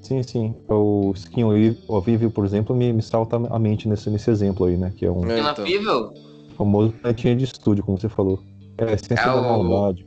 [0.00, 0.54] Sim, sim.
[0.68, 1.44] O Skin
[1.88, 4.92] Ovive, por exemplo, me, me salta a mente nesse, nesse exemplo aí, né?
[4.96, 6.12] Que é um É, então.
[6.56, 8.42] Famoso planetinha de estúdio, como você falou.
[8.78, 10.06] É a essência É da o- maldade.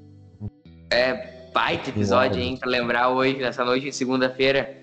[0.92, 4.76] é baita episódio, hein, pra lembrar hoje, nessa noite de segunda-feira.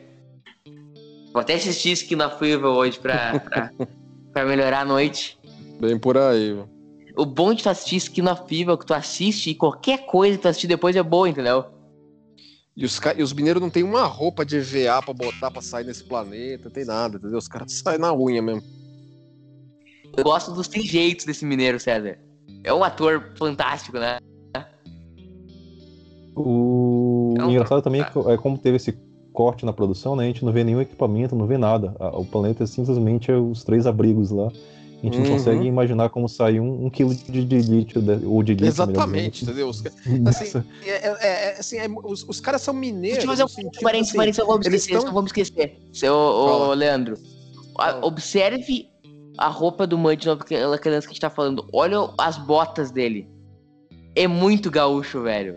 [1.32, 3.70] Vou até assistir Skin Evil hoje pra, pra,
[4.32, 5.38] pra melhorar a noite.
[5.80, 6.54] Bem por aí.
[6.54, 6.68] viu?
[7.16, 10.42] O bom de tu assistir Skin of Evil, que tu assiste e qualquer coisa que
[10.42, 11.64] tu assistir depois é boa, entendeu?
[12.74, 15.84] E os, e os mineiros não tem uma roupa de EVA pra botar pra sair
[15.84, 17.38] nesse planeta, não tem nada, entendeu?
[17.38, 18.62] Os caras saem na unha mesmo.
[20.16, 22.18] Eu gosto dos trejeitos desse mineiro, César.
[22.64, 24.18] É um ator fantástico, né?
[26.34, 28.92] O É um engraçado também é, é como teve esse
[29.32, 30.24] corte na produção, né?
[30.24, 31.94] A gente não vê nenhum equipamento, não vê nada.
[32.14, 34.50] O planeta é simplesmente é os três abrigos lá.
[35.02, 35.24] A gente Uhum.
[35.24, 38.68] não consegue imaginar como sai um, um quilo de, de lítio, de- ou de lítio,
[38.68, 39.68] Exatamente, entendeu?
[39.68, 40.64] Os, assim, dizendo.
[40.84, 41.16] é, é-
[41.54, 43.18] é- assim, é- os, os caras são mineiros.
[43.18, 45.12] Deixa eu fazer um sentido, parênteses, assim, parênteses, eu vou me eles esquecer, tão- eu
[45.12, 45.76] vou me esquecer.
[45.92, 46.72] Seu, ô.
[46.72, 47.16] Leandro,
[47.78, 48.88] a- observe
[49.36, 51.66] a roupa do Mud naquela criança que a gente tá falando.
[51.72, 53.28] Olha as botas dele.
[54.14, 55.56] É muito gaúcho, velho.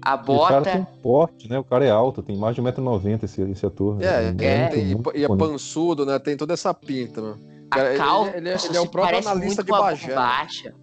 [0.00, 0.78] A E O cara tem bota.
[0.78, 1.58] um porte, né?
[1.58, 4.00] O cara é alto, tem mais de 1,90m esse, esse ator.
[4.02, 6.18] É, muito, é, tem- e, e é pançudo, né?
[6.18, 7.52] Tem toda essa pinta, mano.
[7.74, 8.28] Cara, ele- calça.
[8.30, 10.06] ele, ele é- ele é o próprio parece analista muito de com a Bagé.
[10.08, 10.14] né?
[10.14, 10.74] Baixa.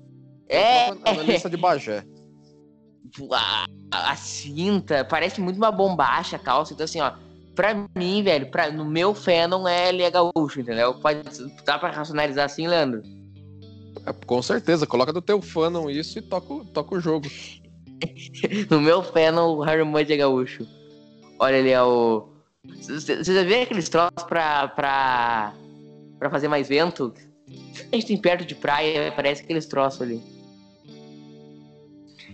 [0.48, 2.04] É É, o próprio analista de Bagé.
[3.32, 3.66] a,
[4.12, 6.74] a cinta, parece muito uma bombacha a calça.
[6.74, 7.12] Então, assim, ó,
[7.56, 10.94] pra mim, velho, pra, no meu fandom é ele é gaúcho, entendeu?
[10.96, 11.22] Pode,
[11.66, 13.02] dá pra racionalizar assim, Leandro?
[14.06, 17.28] É, com certeza, coloca do teu fandom isso e toca, o- toca o jogo.
[18.72, 20.66] No meu fandom, o Harry Mudd é gaúcho.
[21.38, 22.30] Olha, ele é o.
[22.82, 25.54] Você já viu aqueles troços pra, pra,
[26.20, 27.14] pra fazer mais vento?
[27.92, 30.22] A gente tem perto de praia, parece aqueles troços ali.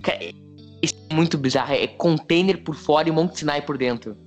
[0.04, 0.20] Cara,
[0.82, 1.74] isso é muito bizarro.
[1.74, 4.18] É container por fora e Monte Sinai por dentro.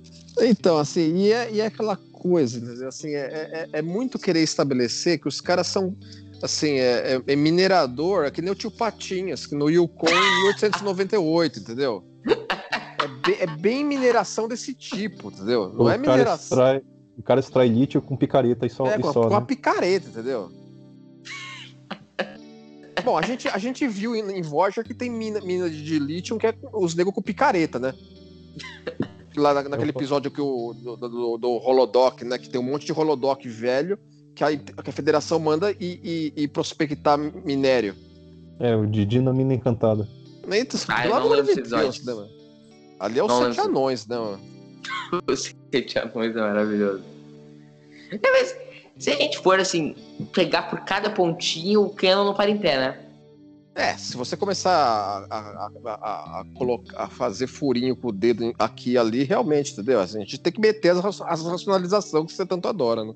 [0.41, 2.87] Então, assim, e é, e é aquela coisa, entendeu?
[2.87, 5.95] Assim, é, é, é muito querer estabelecer que os caras são,
[6.41, 10.43] assim, é, é- é minerador, é que nem o tio Patinhas, que no Yukon em
[10.43, 12.03] 1898, entendeu?
[12.27, 15.69] É, be- é bem mineração desse tipo, entendeu?
[15.73, 16.35] Não o, é cara mineração.
[16.57, 16.81] extrai,
[17.19, 19.39] o cara extrai lítio com picareta e só, É, e com, a, só com a
[19.39, 19.45] né?
[19.45, 20.49] picareta, entendeu?
[23.03, 25.97] Bom, a gente, a gente viu em, em Voyager que tem mina, mina de, de
[25.99, 27.93] lítio que é os negros com picareta, né?
[29.37, 32.37] Lá na- naquele episódio que o, do, do, do Holodoc, né?
[32.37, 33.97] Que tem um monte de Holodoc velho
[34.35, 37.95] que a, que a federação manda e, e, e prospectar minério.
[38.59, 40.05] É, o de Dinamina Encantada.
[40.51, 42.29] Eita, Ah, pelo não amor de Deus, né, mano?
[42.99, 43.63] Ali é os Não sete lembro.
[43.79, 44.39] anões, né, mano?
[45.27, 47.03] O Sete Anões é maravilhoso.
[48.11, 48.55] É, mas
[48.97, 49.95] Se a gente for assim,
[50.33, 52.99] pegar por cada pontinho, o Canon não para em pé, né?
[53.75, 58.53] É, se você começar a, a, a, a, colocar, a fazer furinho com o dedo
[58.59, 60.01] aqui e ali, realmente, entendeu?
[60.01, 63.13] Assim, a gente tem que meter as, as racionalizações que você tanto adora, né?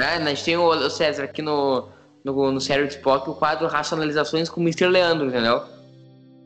[0.00, 1.88] É, a gente tem o, o César aqui no,
[2.24, 4.88] no, no Sério de Spock, o quadro Racionalizações com o Mr.
[4.88, 5.62] Leandro, entendeu?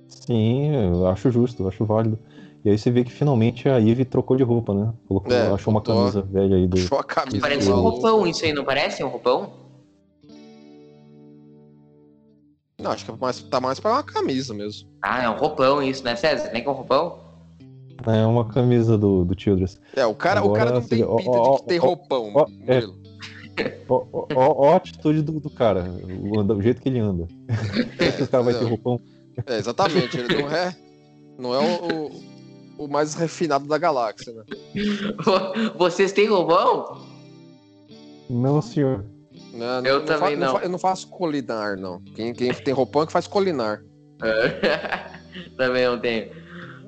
[0.09, 2.18] Sim, eu acho justo, eu acho válido.
[2.64, 4.90] E aí você vê que finalmente a Eve trocou de roupa, né?
[5.06, 6.78] Colocou, É, achou uma camisa velha aí do.
[6.78, 7.38] Achou a camisa.
[7.40, 9.52] Parece do um roupão isso aí, não parece um roupão?
[12.80, 14.88] Não, acho que é mais, tá mais pra uma camisa mesmo.
[15.02, 16.50] Ah, é um roupão isso, né, César?
[16.52, 17.18] Nem que é um roupão?
[18.06, 19.78] É uma camisa do, do Childress.
[19.94, 21.84] É, o cara, o Agora, cara não tem ó, pinta ó, de que tem ó,
[21.84, 22.82] roupão, ó, é.
[23.88, 27.28] Ó, ó, ó- ó a atitude do, do cara, o, o jeito que ele anda.
[27.98, 28.98] Que esse cara vai ter roupão?
[29.46, 30.18] É, exatamente.
[30.18, 30.76] Ele não é,
[31.38, 32.34] não é o, o,
[32.79, 34.45] o mais refinado da galáxia, né?
[35.77, 37.07] Vocês têm roupão?
[38.29, 39.05] Não, senhor.
[39.53, 40.59] Né, Eu também fa- não.
[40.61, 42.01] eu não faço colinar, não.
[42.14, 43.83] Quem, quem tem roupão é que faz colinar.
[45.57, 46.31] Também não tenho.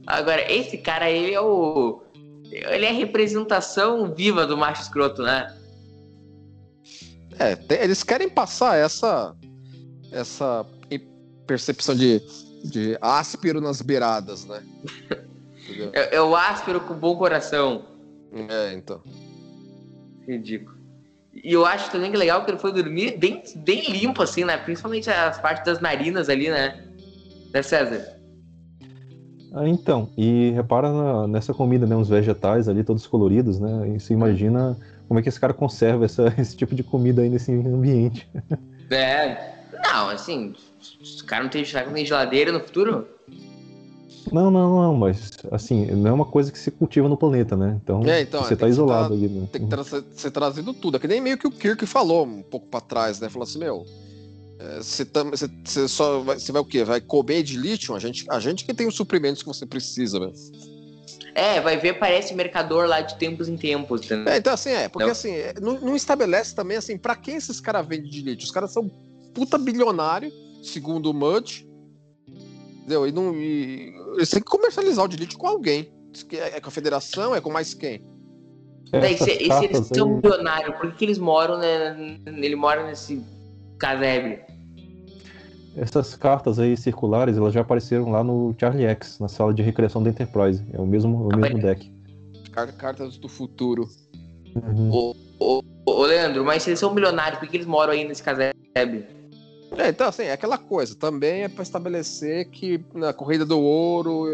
[0.06, 2.02] Agora, esse cara, ele é o.
[2.50, 5.52] Ele é a representação viva do macho escroto, né?
[7.38, 9.34] É, tem- eles querem passar essa
[10.12, 10.64] essa
[11.46, 12.20] percepção de,
[12.64, 14.62] de áspero nas beiradas, né?
[15.68, 15.90] Entendeu?
[15.92, 17.84] É, é o áspero com bom coração.
[18.32, 19.00] É, então.
[20.26, 20.76] Ridículo.
[21.32, 24.44] E eu acho também que é legal que ele foi dormir bem, bem limpo, assim,
[24.44, 24.56] né?
[24.56, 26.82] Principalmente as partes das narinas ali, né?
[27.52, 28.16] Né, César?
[29.52, 31.94] Ah, então, e repara na- nessa comida, né?
[31.96, 33.88] Uns vegetais ali, todos coloridos, né?
[33.94, 34.76] E você imagina
[35.08, 38.28] como é que esse cara conserva essa- esse tipo de comida aí nesse ambiente.
[38.90, 39.54] É.
[39.84, 40.54] Não, assim,
[41.00, 43.06] os caras não tem, não tem geladeira no futuro?
[44.32, 47.78] Não, não, não, mas assim, não é uma coisa que se cultiva no planeta, né?
[47.82, 49.48] Então, É, então, você é, tá que isolado tá- ali, né?
[49.52, 50.96] Tem que tra ser, trazido tudo.
[50.96, 53.28] É que nem meio que o Kirk falou um pouco pra trás, né?
[53.28, 53.84] Falou assim, meu.
[54.58, 56.82] é, Você tam- você- você só vai, você vai o quê?
[56.82, 57.94] Vai comer de lítio?
[57.94, 60.32] A gente, a gente que tem os suprimentos que você precisa, velho.
[61.34, 64.32] É, vai ver, parece mercador lá de tempos em tempos, entendeu?
[64.32, 65.12] É, então assim, é, porque Não.
[65.12, 68.46] assim, é, não, não estabelece também assim, pra quem esses caras vendem de lítio?
[68.46, 68.90] Os caras são
[69.34, 71.68] puta bilionário, segundo o Mudge.
[72.86, 73.08] Entendeu?
[73.08, 75.90] E, não, e eles têm que comercializar o de lítio com alguém.
[76.30, 78.00] É, é com a federação, é com mais quem?
[78.92, 82.16] Daí, Essas se, e se eles são milionários, por que, que eles moram, né?
[82.24, 83.20] Ele mora nesse
[83.76, 84.38] casebre.
[85.76, 90.00] Essas cartas aí circulares, elas já apareceram lá no Charlie X, na sala de recreação
[90.00, 90.64] da Enterprise.
[90.72, 91.92] É o mesmo, o mesmo deck.
[92.52, 93.88] Car- Cartas do futuro.
[94.54, 94.90] Uhum.
[94.92, 98.22] Ô, ô, ô, Leandro, mas se eles são milionários, por que eles moram aí nesse
[98.22, 98.56] casebre?
[99.76, 100.94] É, então assim, é aquela coisa.
[100.94, 104.26] Também é pra estabelecer que na corrida do ouro,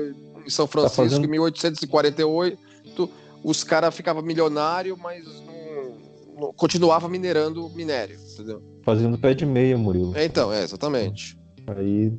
[0.46, 3.10] em São Francisco, fazendo- em 1848,
[3.42, 8.62] os caras ficavam milionários, mas não, não- continuava minerando minério, entendeu?
[8.84, 10.16] Fazendo pé de meia, Murilo.
[10.16, 11.36] É, Então, é, exatamente.
[11.66, 12.12] Aí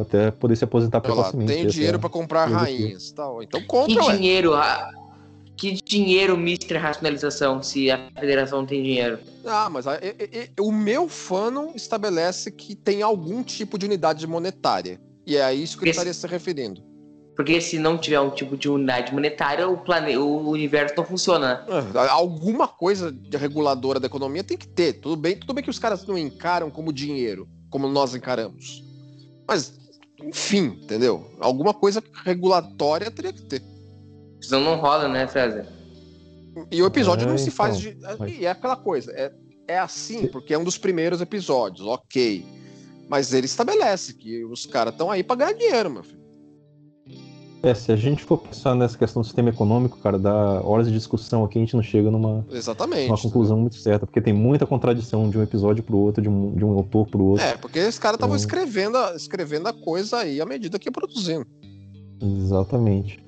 [0.00, 1.52] até poder se aposentar precocemente.
[1.52, 3.40] tem essa dinheiro é- pra comprar rainhas tal.
[3.40, 4.16] Então Que compra, ué.
[4.16, 4.90] dinheiro, ah,
[5.56, 6.76] que dinheiro, Mr.
[6.78, 9.18] Racionalização, se a federação não tem dinheiro?
[9.46, 14.26] Ah, mas a- e- e- o meu fandom estabelece que tem algum tipo de unidade
[14.26, 15.00] monetária.
[15.26, 16.82] E é a isso que ele estaria se referindo.
[17.36, 20.16] Porque se não tiver um tipo de unidade monetária, o, plane...
[20.16, 21.66] o universo não funciona, né?
[21.94, 24.94] Ah, Alguma coisa de reguladora da economia tem que ter.
[24.94, 28.84] Tudo bem, tudo bem que os caras não encaram como dinheiro, como nós encaramos.
[29.48, 29.72] Mas,
[30.22, 31.28] enfim, entendeu?
[31.40, 33.62] Alguma coisa regulatória teria que ter.
[34.46, 35.66] Senão não rola, né, César?
[36.70, 38.18] E o episódio É, não se faz então, de.
[38.18, 39.10] mas- E é aquela coisa.
[39.12, 39.32] É,
[39.66, 42.44] é assim, porque é um dos primeiros episódios, ok.
[43.08, 46.22] Mas ele estabelece que os caras estão aí pra ganhar dinheiro, meu filho.
[47.62, 50.92] É, se a gente for pensar nessa questão do sistema econômico, cara, dá horas de
[50.92, 53.08] discussão aqui, a gente não chega numa, Exatamente.
[53.10, 56.54] uma conclusão muito certa, porque tem muita contradição de um episódio pro outro, de um,
[56.54, 57.42] de um autor pro outro.
[57.42, 60.88] É, porque os caras estavam Então- escrevendo, a- escrevendo a coisa aí à medida que
[60.88, 61.46] ia produzindo.
[62.20, 63.24] Exatamente.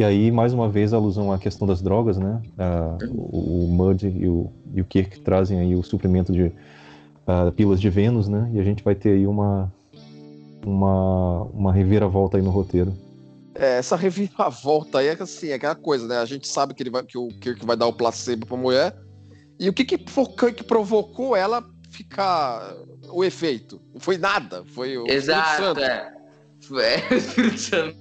[0.00, 2.40] E aí, mais uma vez, a alusão à questão das drogas, né?
[2.56, 6.50] Ah, o, o Mud e o, e o Kirk trazem aí o suprimento de
[7.26, 8.50] ah, pílulas de Vênus, né?
[8.54, 9.70] E a gente vai ter aí uma,
[10.64, 12.96] uma, uma reviravolta aí no roteiro.
[13.54, 16.16] É, essa reviravolta aí é assim, é aquela coisa, né?
[16.16, 18.96] A gente sabe que, ele vai, que o Kirk vai dar o placebo pra mulher.
[19.58, 22.74] E o que que, que provocou ela ficar
[23.12, 23.78] o efeito?
[23.92, 24.64] Não foi nada.
[24.64, 25.80] Foi o Exato, Santo.
[25.80, 26.19] é.
[26.80, 27.96] É, Espírito Santo.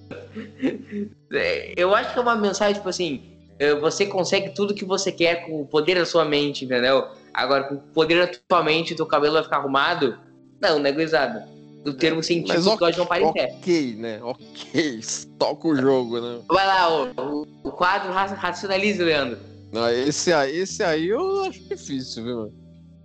[1.32, 3.22] É, Eu acho que é uma mensagem, tipo assim,
[3.58, 7.06] é, você consegue tudo que você quer com o poder da sua mente, entendeu?
[7.34, 10.18] Agora, com o poder da tua mente, teu cabelo vai ficar arrumado?
[10.62, 11.48] Não, negociado.
[11.86, 13.24] O termo científico Mas que hoje não pé.
[13.24, 14.20] ok, né?
[14.22, 15.00] Ok,
[15.38, 16.40] toca o jogo, né?
[16.50, 19.40] Vai lá, o, o- quadro raci- racionalize, Leandro.
[19.72, 22.36] Não, esse aí, esse aí eu acho difícil, viu?
[22.38, 22.54] mano?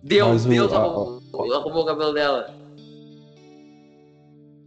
[0.03, 1.23] Deus, Mas o- Deus a- arrumou,
[1.55, 2.53] arrumou o cabelo dela.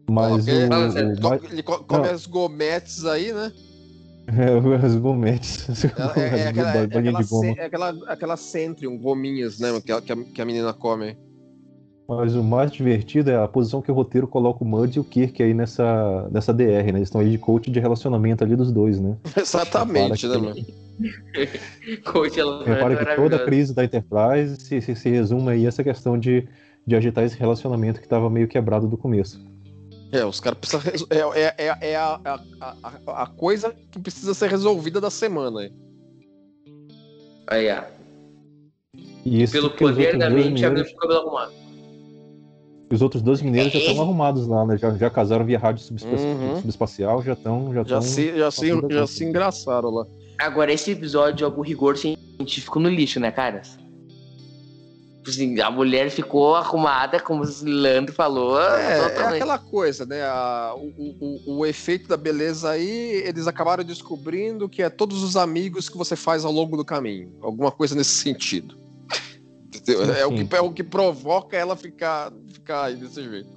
[0.09, 2.13] Mas Ele- o, sério, o Ele co- come Não.
[2.13, 3.51] as gometes aí, né?
[4.27, 5.67] é, os gometes.
[6.15, 7.53] É, é- é aquela, é aquela, de goma.
[7.53, 9.69] ce- é aquela, aquela Centrium, gominhas, né?
[9.81, 11.17] Que, a- que, a, que a menina come.
[12.09, 15.03] Mas o mais divertido é a posição que o roteiro coloca o Mud e o
[15.03, 16.99] Kirk aí nessa, nessa DR, né?
[16.99, 19.17] Eles estão aí de coach de relacionamento ali dos dois, né?
[19.35, 20.55] Exatamente, né, mano?
[22.05, 25.67] Coach, ela Repara que toda a crise da Enterprise se, se, se resume aí a
[25.67, 26.47] essa questão de,
[26.85, 29.45] de agitar esse relacionamento que estava meio quebrado do começo.
[30.11, 31.07] É, os caras precisam.
[31.09, 32.19] É, é, é, é a,
[32.61, 35.69] a, a, a coisa que precisa ser resolvida da semana.
[37.47, 37.83] aí.
[39.25, 41.51] E isso Pelo poder da mente, mineiros, o cabelo arrumado.
[42.89, 44.77] os outros dois mineiros já É, estão esse- arrumados lá, né?
[44.77, 46.55] Já, já casaram via rádio subespa- Uhum.
[46.61, 47.73] subespacial, já estão.
[47.73, 50.05] Já, Já, tão- se, já, se, já se engraçaram lá.
[50.39, 53.77] Agora, esse episódio joga o rigor científico no lixo, né, caras?
[55.28, 58.59] Tipo Assim, a mulher ficou arrumada, como o Leandro falou.
[58.61, 60.23] É, é aquela coisa, né?
[60.23, 60.88] A- o,
[61.19, 65.97] o, o- efeito da beleza aí, eles acabaram descobrindo que é todos os amigos que
[65.97, 67.38] você faz ao longo do caminho.
[67.41, 68.75] Alguma coisa nesse sentido.
[69.84, 73.49] Sim, É, o que, é o que provoca ela ficar, ficar aí desse jeito.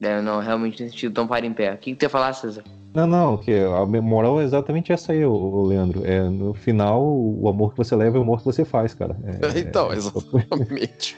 [0.00, 1.74] É, não, realmente nesse sentido, então para em pé.
[1.74, 2.64] O que, que tu ia falar, César?
[2.94, 6.04] Não, não, que a moral é exatamente essa aí, ô- Leandro.
[6.04, 9.16] É, no final, o amor que você leva é o amor que você faz, cara.
[9.24, 11.16] É- então, é- exatamente.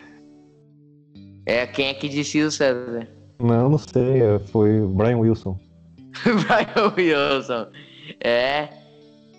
[1.47, 3.09] É, quem é que disse isso, César?
[3.41, 5.59] Não, não sei, é, foi o Brian Wilson.
[6.25, 7.67] Brian Wilson.
[8.23, 8.69] É.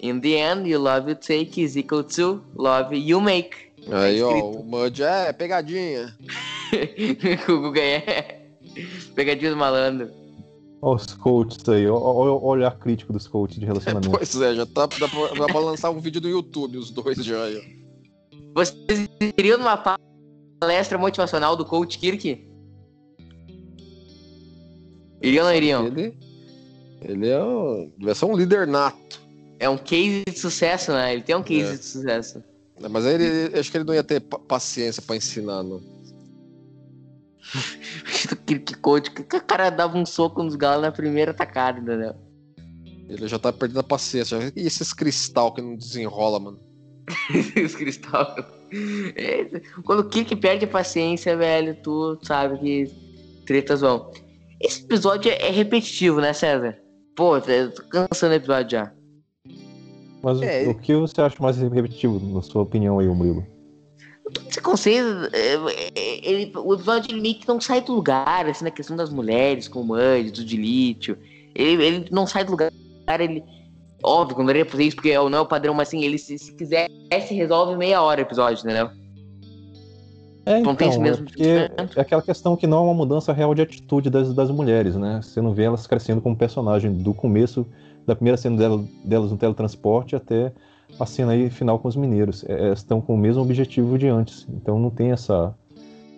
[0.01, 3.55] In the end, you love you take is equal to love you make.
[3.91, 4.59] Aí, ó, escrito.
[4.59, 6.13] o Mud é pegadinha.
[7.47, 8.39] o Guga é.
[9.15, 10.09] Pegadinha do malandro.
[10.81, 14.09] Olha os coaches aí, olha o olhar crítico dos coaches de relacionamento.
[14.17, 17.23] Pois é, já tá, dá, pra, dá pra lançar um vídeo no YouTube, os dois
[17.23, 17.43] já.
[17.43, 17.61] aí.
[18.55, 19.07] Vocês
[19.37, 19.77] iriam numa
[20.59, 22.47] palestra motivacional do Coach Kirk?
[25.21, 25.85] Iriam ou não iriam?
[25.85, 26.17] Ele,
[27.01, 29.21] ele é um, deve ser um líder nato.
[29.59, 31.13] É um case de sucesso, né?
[31.13, 31.77] Ele tem um case É.
[31.77, 32.43] de sucesso.
[32.79, 32.87] né?
[32.89, 35.79] Mas aí ele, acho que ele não ia ter pa- paciência pra ensinar, não.
[38.29, 42.13] Do Kirk Coach, que o cara dava um soco nos galos na primeira tacada, entendeu?
[43.09, 44.53] Ele já tá perdendo a paciência.
[44.55, 46.59] E esses cristal que não desenrola, mano?
[47.65, 48.35] Os cristal.
[49.83, 52.85] Quando o Kirk perde a paciência, velho, tu sabe que
[53.45, 54.09] tretas vão.
[54.61, 56.77] Esse episódio é repetitivo, né, César?
[57.15, 58.93] Pô, eu tô cansando do episódio já.
[60.23, 63.45] Mas o- É, o, que você acha mais repetitivo, na sua opinião aí, Murilo?
[64.49, 65.07] Você consegue.
[65.33, 65.57] é,
[66.23, 69.67] ele- o episódio ele meio que não sai do lugar, assim, na questão das mulheres,
[69.67, 71.17] com o Mud, do dilítio.
[71.55, 72.71] Ele, ele não sai do lugar,
[73.19, 73.43] ele.
[74.03, 76.37] Óbvio, que não iria fazer isso porque não é o padrão, mas assim, ele se,
[76.37, 76.89] se quiser,
[77.27, 78.89] se resolve em meia hora o episódio, entendeu?
[80.43, 83.31] É, Não tem esse então, mesmo é é aquela questão que não é uma mudança
[83.31, 85.19] real de atitude das, das mulheres, né?
[85.21, 87.65] Você não vê elas crescendo como personagem do começo
[88.07, 90.51] da primeira cena dela- delas no teletransporte até
[90.99, 92.43] a cena aí final com os mineiros.
[92.45, 94.45] É, elas estão com o mesmo objetivo de antes.
[94.49, 95.55] Então não tem essa,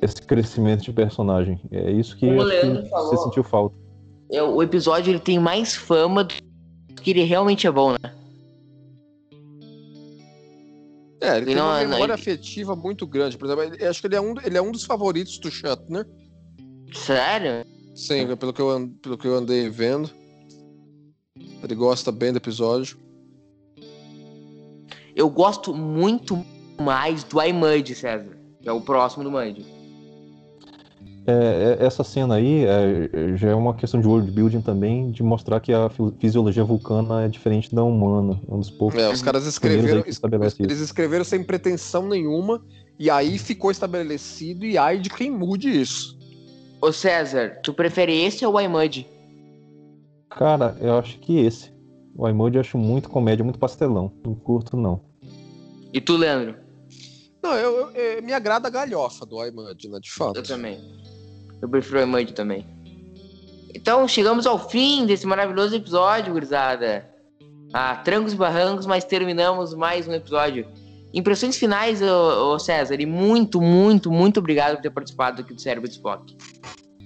[0.02, 1.60] esse crescimento de personagem.
[1.72, 3.76] É isso que, que você sentiu falta.
[4.32, 6.34] É, o episódio ele tem mais fama do
[7.02, 8.14] que ele realmente é bom, né?
[11.22, 13.38] É, ele tem não- uma não, memória ele- afetiva muito grande.
[13.38, 16.06] Por exemplo, acho que ele é um, ele é um dos favoritos do Shatner.
[16.94, 17.66] Sério?
[17.96, 20.10] Sim, pelo que, eu, pelo que eu andei vendo.
[21.64, 22.98] Ele gosta bem do episódio.
[25.16, 26.44] Eu gosto muito
[26.80, 28.38] mais do iMud, César.
[28.62, 29.66] Que é o próximo do Mud.
[31.26, 35.24] É, é- essa cena aí é, já é uma questão de world building também, de
[35.24, 38.40] mostrar que a fi- fisiologia vulcana é diferente da humana.
[38.50, 39.00] É um dos poucos.
[39.02, 40.04] É, os caras escreveram,
[40.60, 42.62] eles escreveram sem pretensão nenhuma.
[43.00, 44.66] E aí ficou estabelecido.
[44.66, 46.18] E ai de quem mude isso.
[46.82, 49.08] Ô César, tu prefere esse ou o iMud?
[50.30, 51.72] Cara, eu acho que esse.
[52.16, 54.12] O iMode eu acho muito comédia, muito pastelão.
[54.24, 55.02] Não curto, não.
[55.92, 56.56] E tu, Leandro?
[57.42, 60.00] Não, eu, eu- é, me agrada a galhofa do iMud, né?
[60.00, 60.38] De fato.
[60.38, 60.80] Eu também.
[61.62, 62.66] Eu prefiro o iMud também.
[63.76, 67.10] Então, chegamos ao fim desse maravilhoso episódio, gurizada.
[67.74, 70.68] Ah, trancos e barrancos, mas terminamos mais um episódio.
[71.12, 75.60] Impressões finais, ô, ô César, e muito, muito, muito obrigado por ter participado aqui do
[75.62, 76.36] Cérebro de Spock.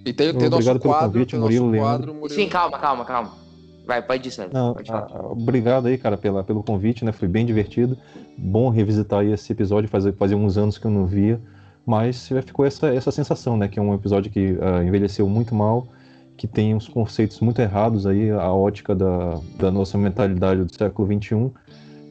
[0.06, 1.90] E tem, tem Obrigado nosso pelo quadro, convite, tem Murilo, nosso Leandro.
[1.98, 2.42] quadro, Murilo.
[2.42, 3.47] Sim, calma, calma, calma.
[3.88, 4.50] Vai, pode ir, César.
[4.52, 7.14] Não, pode ah, obrigado aí, cara, pela, pelo convite, né?
[7.14, 7.98] Foi bem divertido.
[8.38, 11.40] Bom revisitar aí esse episódio, fazia, fazia uns anos que eu não via.
[11.86, 13.70] Mas ficou essa, essa sensação, né?
[13.70, 15.88] Que é um episódio que ah, envelheceu muito mal,
[16.36, 21.08] que tem uns conceitos muito errados aí, a ótica da, da nossa mentalidade do século
[21.08, 21.50] XXI.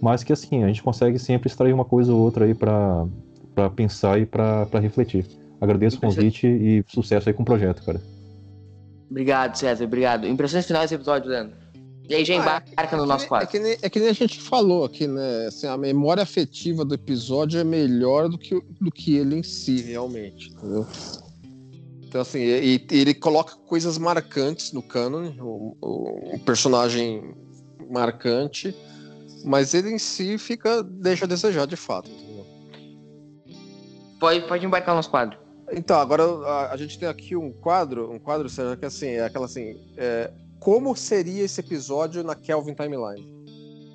[0.01, 3.07] Mas que assim, a gente consegue sempre extrair uma coisa ou outra aí para
[3.77, 5.27] pensar e para refletir.
[5.61, 8.01] Agradeço o convite e sucesso aí com o projeto, cara.
[9.11, 10.27] Obrigado, César, obrigado.
[10.27, 11.66] Impressões finais desse episódio, Leandro.
[12.09, 13.49] E aí já ah, embarca é, no nosso quadro.
[13.49, 15.47] É que, nem, é que nem a gente falou aqui, né?
[15.47, 19.83] Assim, a memória afetiva do episódio é melhor do que, do que ele em si,
[19.83, 20.87] realmente, entendeu?
[22.03, 27.35] Então, assim, e, e ele coloca coisas marcantes no canon, o, personagem
[27.91, 28.75] marcante,
[29.45, 32.09] mas ele em si fica, deixa a desejar de fato.
[32.09, 32.47] Entendeu?
[34.21, 35.39] Pode, pode embarcar no nosso quadro.
[35.73, 39.25] Então, agora a, a, gente tem aqui um quadro, um quadro, Sérgio, que assim, é
[39.25, 39.77] aquela assim.
[39.97, 43.35] É, como seria esse episódio na Kelvin Timeline?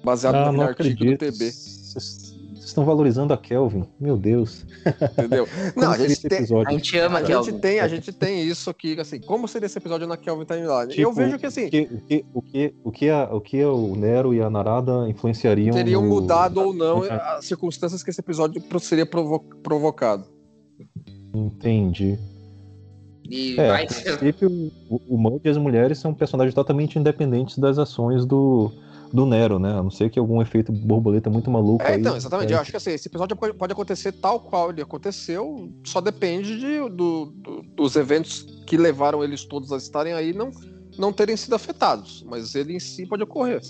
[0.03, 1.51] Baseado ah, no artigo do TB.
[1.51, 4.65] Vocês estão valorizando a Kelvin, meu Deus.
[5.13, 5.47] Entendeu?
[5.75, 7.51] Não, a gente, tem, a gente ama a Kelvin.
[7.51, 10.87] Gente tem, a gente tem isso aqui, assim, como seria esse episódio na Kelvin Timeline?
[10.87, 11.67] Tipo, eu vejo que assim.
[11.67, 14.49] O que, o que, o que, o que, a, o que o Nero e a
[14.49, 15.73] Narada influenciariam.
[15.73, 16.07] Teriam no...
[16.07, 20.25] mudado ou não as circunstâncias que esse episódio seria provo provocado.
[21.33, 22.17] Entendi.
[23.31, 23.87] E é, vai...
[23.87, 28.69] princípio, o, o Mud e as mulheres são personagens totalmente independentes das ações do,
[29.13, 29.71] do Nero, né?
[29.71, 31.81] A não ser que algum efeito borboleta muito maluco.
[31.81, 32.51] É, aí, então, exatamente.
[32.51, 32.57] É.
[32.57, 36.89] Eu acho que assim, esse episódio pode, acontecer tal qual ele aconteceu, só depende de,
[36.89, 40.51] do, do, dos eventos que levaram eles todos a estarem aí não,
[40.97, 42.25] não terem sido afetados.
[42.27, 43.61] Mas ele em si pode ocorrer.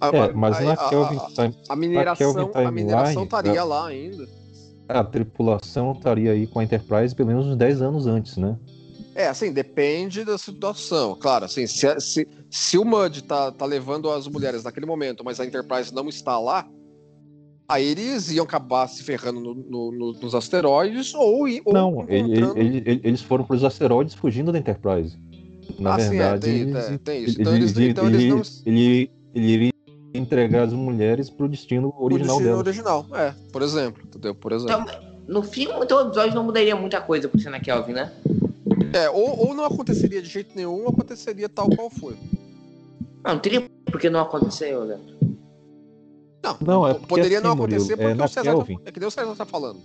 [0.00, 3.62] A, é, mas a, na Kelvin, a, a mineração, a mineração estaria é.
[3.64, 4.24] lá ainda.
[4.88, 8.56] A tripulação estaria aí com a Enterprise pelo menos uns 10 anos antes, né?
[9.14, 11.16] É, assim, depende da situação.
[11.16, 15.38] Claro, assim, se, se, se o Mud tá, tá levando as mulheres naquele momento, mas
[15.38, 16.68] a Enterprise não está lá,
[17.68, 21.46] aí eles iam acabar se ferrando no, no, no, nos asteroides ou.
[21.64, 22.58] ou não, encontrando...
[22.58, 25.16] ele, ele, eles foram para os asteroides fugindo da Enterprise.
[25.78, 27.40] Na ah, verdade, sim, é, tem, eles, tem, isso.
[27.40, 28.72] Então, eles, então ele, eles não...
[28.72, 29.72] ele, ele iria
[30.12, 32.58] entregar as mulheres para o destino original dela.
[32.58, 34.34] original, é, por exemplo, entendeu?
[34.34, 34.86] Por exemplo.
[34.88, 38.12] Então, no fim, então, o episódio não mudaria muita coisa por ser na Kelvin, né?
[38.94, 42.16] É, ou, ou não aconteceria de jeito nenhum, ou aconteceria tal qual foi.
[43.24, 45.00] Não, não teria porque não aconteceu, né?
[46.40, 48.92] Não, não é poderia assim, não acontecer Murilo, porque é, o César Kelvin, tá, é
[48.92, 49.80] que Deus César tá falando.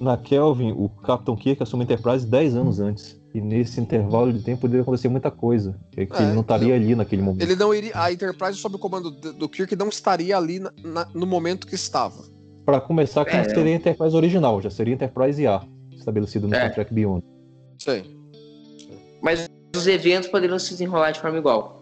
[0.00, 3.20] Na Kelvin, o Capitão Kirk assume a Enterprise 10 anos antes.
[3.34, 5.78] E nesse intervalo de tempo poderia acontecer muita coisa.
[5.92, 7.42] Que, que é, ele não estaria ali naquele momento.
[7.42, 7.92] Ele não iria.
[7.94, 11.74] A Enterprise sob o comando do Kirk não estaria ali na, na, no momento que
[11.74, 12.24] estava.
[12.64, 15.62] Para começar, que é, não seria a Enterprise original, já seria Enterprise A,
[15.92, 16.58] estabelecido no é.
[16.58, 17.22] Star Trek Beyond.
[17.78, 18.19] Sim.
[19.22, 21.80] Mas os eventos poderiam se desenrolar de forma igual.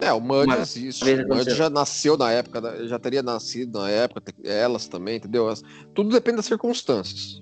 [0.00, 1.04] É, o Mud existe.
[1.04, 5.52] O Mud já nasceu na época, já teria nascido na época, elas também, entendeu?
[5.94, 7.40] Tudo depende das circunstâncias.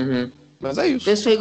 [0.00, 0.30] Uhum.
[0.60, 1.10] Mas é isso.
[1.10, 1.38] Isso aí,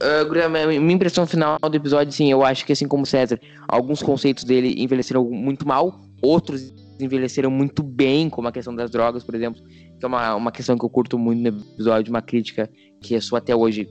[0.00, 4.44] Uh, minha impressão final do episódio, sim, eu acho que assim como César, alguns conceitos
[4.44, 9.62] dele envelheceram muito mal, outros envelheceram muito bem, como a questão das drogas, por exemplo,
[9.62, 12.70] que é uma, uma questão que eu curto muito no episódio, uma crítica
[13.02, 13.86] que eu sou até hoje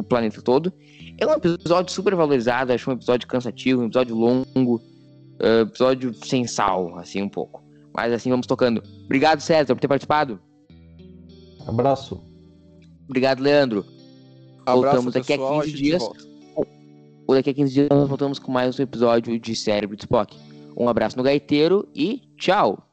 [0.00, 0.72] pro planeta todo.
[1.18, 6.46] É um episódio super valorizado, acho um episódio cansativo, um episódio longo, uh, episódio sem
[6.46, 7.64] sal, assim, um pouco.
[7.94, 8.82] Mas assim, vamos tocando.
[9.04, 10.38] Obrigado, César, por ter participado.
[11.66, 12.22] Abraço.
[13.08, 13.84] Obrigado, Leandro.
[14.66, 16.02] Abraço, voltamos daqui pessoal, a 15 a dias.
[17.26, 20.36] Ou daqui a 15 dias nós voltamos com mais um episódio de Cérebro de Spock.
[20.76, 22.85] Um abraço no gaiteiro e tchau!